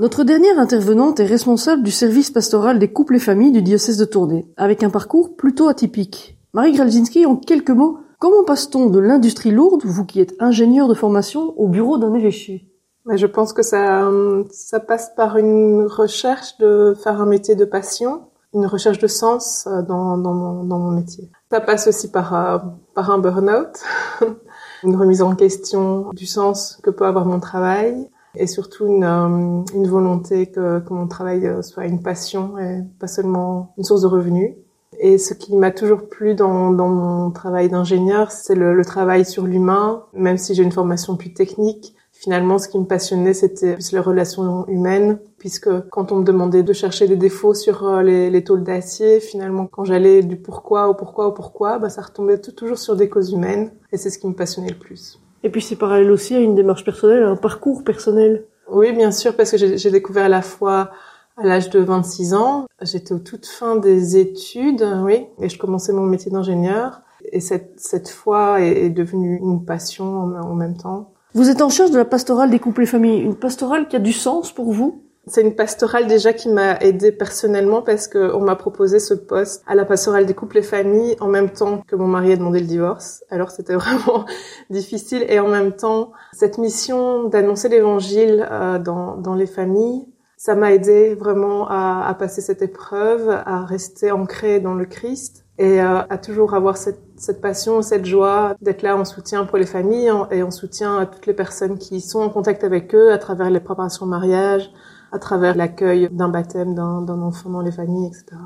[0.00, 4.04] Notre dernière intervenante est responsable du service pastoral des couples et familles du diocèse de
[4.04, 6.40] Tournai, avec un parcours plutôt atypique.
[6.54, 10.94] Marie Gralzinski, en quelques mots, comment passe-t-on de l'industrie lourde, vous qui êtes ingénieur de
[10.94, 12.68] formation, au bureau d'un évêché?
[13.06, 14.10] Mais je pense que ça,
[14.50, 19.66] ça passe par une recherche de faire un métier de passion, une recherche de sens
[19.66, 21.30] euh, dans, mon, métier.
[21.50, 22.58] Ça passe aussi par, euh,
[22.94, 23.78] par un burn-out,
[24.82, 29.88] une remise en question du sens que peut avoir mon travail et surtout une, euh,
[29.88, 34.56] volonté que, que mon travail soit une passion et pas seulement une source de revenus.
[34.98, 39.24] Et ce qui m'a toujours plu dans, dans mon travail d'ingénieur, c'est le, le travail
[39.24, 41.94] sur l'humain, même si j'ai une formation plus technique.
[42.12, 46.62] Finalement, ce qui me passionnait, c'était plus les relations humaines, puisque quand on me demandait
[46.62, 50.88] de chercher des défauts sur euh, les, les tôles d'acier, finalement, quand j'allais du pourquoi
[50.88, 54.08] au pourquoi au pourquoi, bah, ça retombait tout- toujours sur des causes humaines, et c'est
[54.08, 55.20] ce qui me passionnait le plus.
[55.42, 58.46] Et puis c'est parallèle aussi à une démarche personnelle, à un parcours personnel.
[58.72, 60.90] Oui, bien sûr, parce que j'ai j'ai découvert à la fois
[61.36, 65.92] à l'âge de 26 ans, j'étais au toute fin des études, oui, et je commençais
[65.92, 67.02] mon métier d'ingénieur.
[67.32, 71.12] Et cette, cette foi est, est devenue une passion en, en même temps.
[71.34, 73.98] Vous êtes en charge de la pastorale des couples et familles, une pastorale qui a
[73.98, 75.02] du sens pour vous?
[75.28, 79.64] C'est une pastorale déjà qui m'a aidée personnellement parce que on m'a proposé ce poste
[79.66, 82.60] à la pastorale des couples et familles en même temps que mon mari a demandé
[82.60, 83.24] le divorce.
[83.28, 84.24] Alors c'était vraiment
[84.70, 90.06] difficile et en même temps cette mission d'annoncer l'évangile euh, dans, dans les familles,
[90.36, 95.46] ça m'a aidé vraiment à, à passer cette épreuve, à rester ancrée dans le Christ
[95.58, 99.58] et euh, à toujours avoir cette, cette passion, cette joie d'être là en soutien pour
[99.58, 103.12] les familles et en soutien à toutes les personnes qui sont en contact avec eux
[103.12, 104.70] à travers les préparations de mariage,
[105.12, 108.36] à travers l'accueil d'un baptême d'un enfant dans les familles, etc.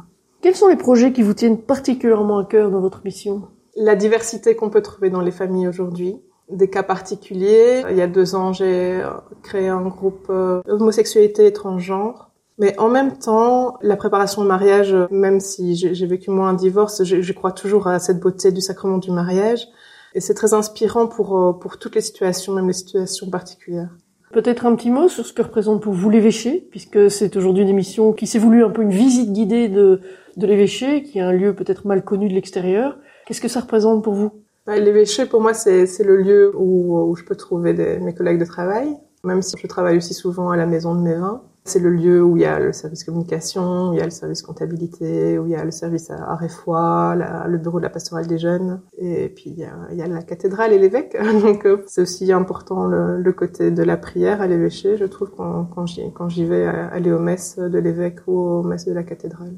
[0.40, 3.48] Quels sont les projets qui vous tiennent particulièrement à cœur dans votre mission?
[3.76, 7.82] La diversité qu'on peut trouver dans les familles aujourd'hui, des cas particuliers.
[7.90, 9.02] Il y a deux ans, j'ai
[9.42, 12.30] créé un groupe euh, homosexualité et transgenre.
[12.58, 17.04] Mais en même temps, la préparation au mariage, même si j'ai vécu moi un divorce,
[17.04, 19.66] je, crois toujours à cette beauté du sacrement du mariage.
[20.14, 23.88] Et c'est très inspirant pour, euh, pour toutes les situations, même les situations particulières.
[24.32, 27.68] Peut-être un petit mot sur ce que représente pour vous l'évêché, puisque c'est aujourd'hui une
[27.68, 30.02] émission qui s'est voulue un peu une visite guidée de,
[30.36, 32.98] de l'évêché, qui est un lieu peut-être mal connu de l'extérieur.
[33.26, 34.39] Qu'est-ce que ça représente pour vous?
[34.66, 39.42] L'évêché, pour moi, c'est le lieu où, je peux trouver mes collègues de travail, même
[39.42, 41.42] si je travaille aussi souvent à la maison de mes vins.
[41.64, 44.10] C'est le lieu où il y a le service communication, où il y a le
[44.10, 47.90] service comptabilité, où il y a le service à Aréfois, la- le bureau de la
[47.90, 49.64] pastorale des jeunes, et puis il y
[50.02, 51.16] a, la cathédrale et l'évêque.
[51.42, 55.66] Donc euh, c'est aussi important le, côté de la prière à l'évêché, je trouve, quand,
[55.66, 59.56] quand j'y vais aller aux messes de l'évêque ou aux messes de la cathédrale.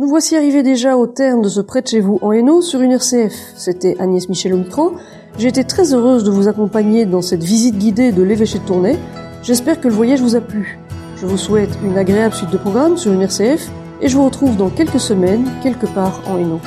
[0.00, 2.80] Nous voici arrivés déjà au terme de ce près de chez vous en Hainaut sur
[2.80, 3.34] une RCF.
[3.54, 4.94] C'était Agnès Michel au micro.
[5.36, 8.96] J'ai été très heureuse de vous accompagner dans cette visite guidée de l'évêché de Tournai.
[9.42, 10.78] J'espère que le voyage vous a plu.
[11.16, 13.68] Je vous souhaite une agréable suite de programmes sur une RCF
[14.00, 16.62] et je vous retrouve dans quelques semaines, quelque part en Hainaut.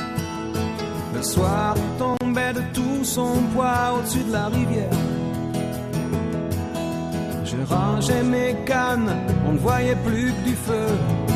[1.12, 4.90] Le soir tombait de tout son poids au-dessus de la rivière.
[7.44, 9.10] Je rangeais mes cannes,
[9.48, 11.33] on ne voyait plus que du feu.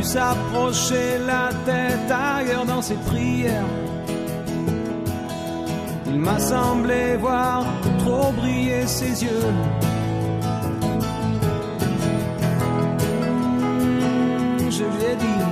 [0.00, 3.66] Vu s'approcher la tête ailleurs dans ses prières.
[6.06, 7.66] Il m'a semblé voir
[7.98, 9.52] trop briller ses yeux.
[14.70, 15.44] Je lui ai dit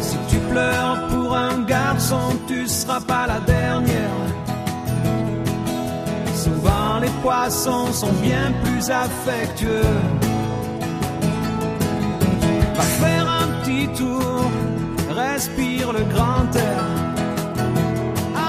[0.00, 4.22] Si tu pleures pour un garçon, tu seras pas la dernière.
[6.34, 10.25] Souvent les poissons sont bien plus affectueux.
[12.76, 14.50] Va faire un petit tour,
[15.08, 16.84] respire le grand air.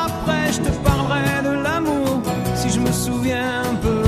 [0.06, 2.22] Après, je te parlerai de l'amour
[2.56, 4.04] si je me souviens un peu.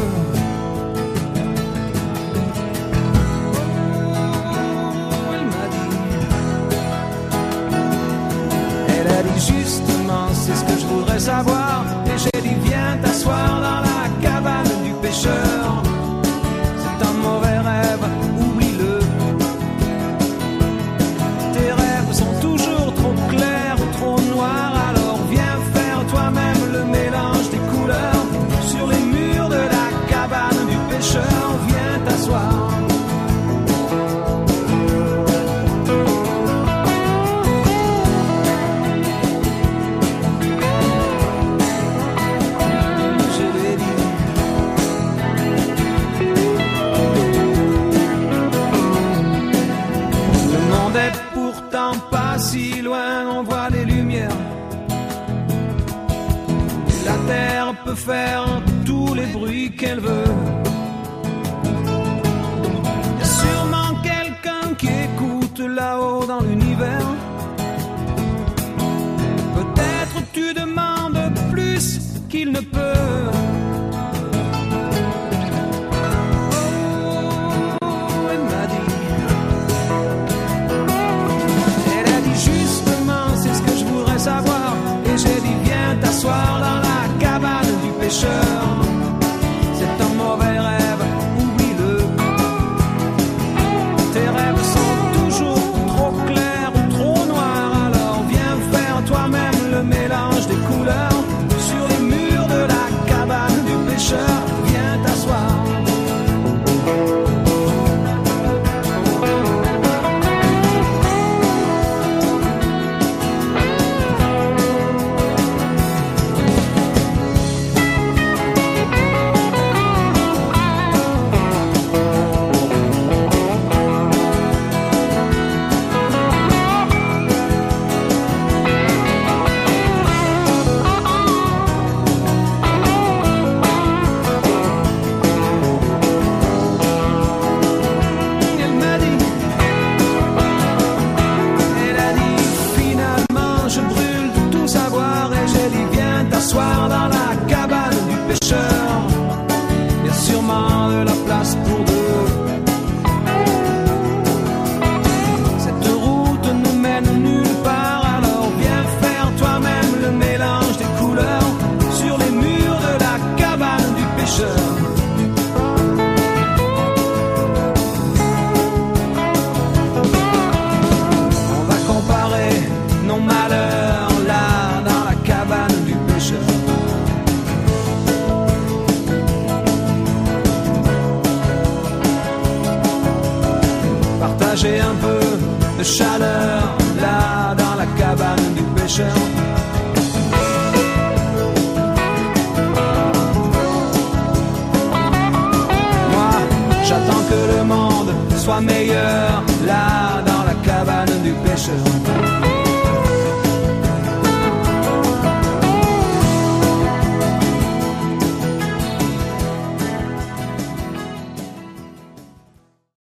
[4.52, 5.92] Oh, elle m'a dit.
[8.90, 11.86] Elle a dit justement, c'est ce que je voudrais savoir.
[12.08, 15.89] Et j'ai dit, viens t'asseoir dans la cabane du pêcheur.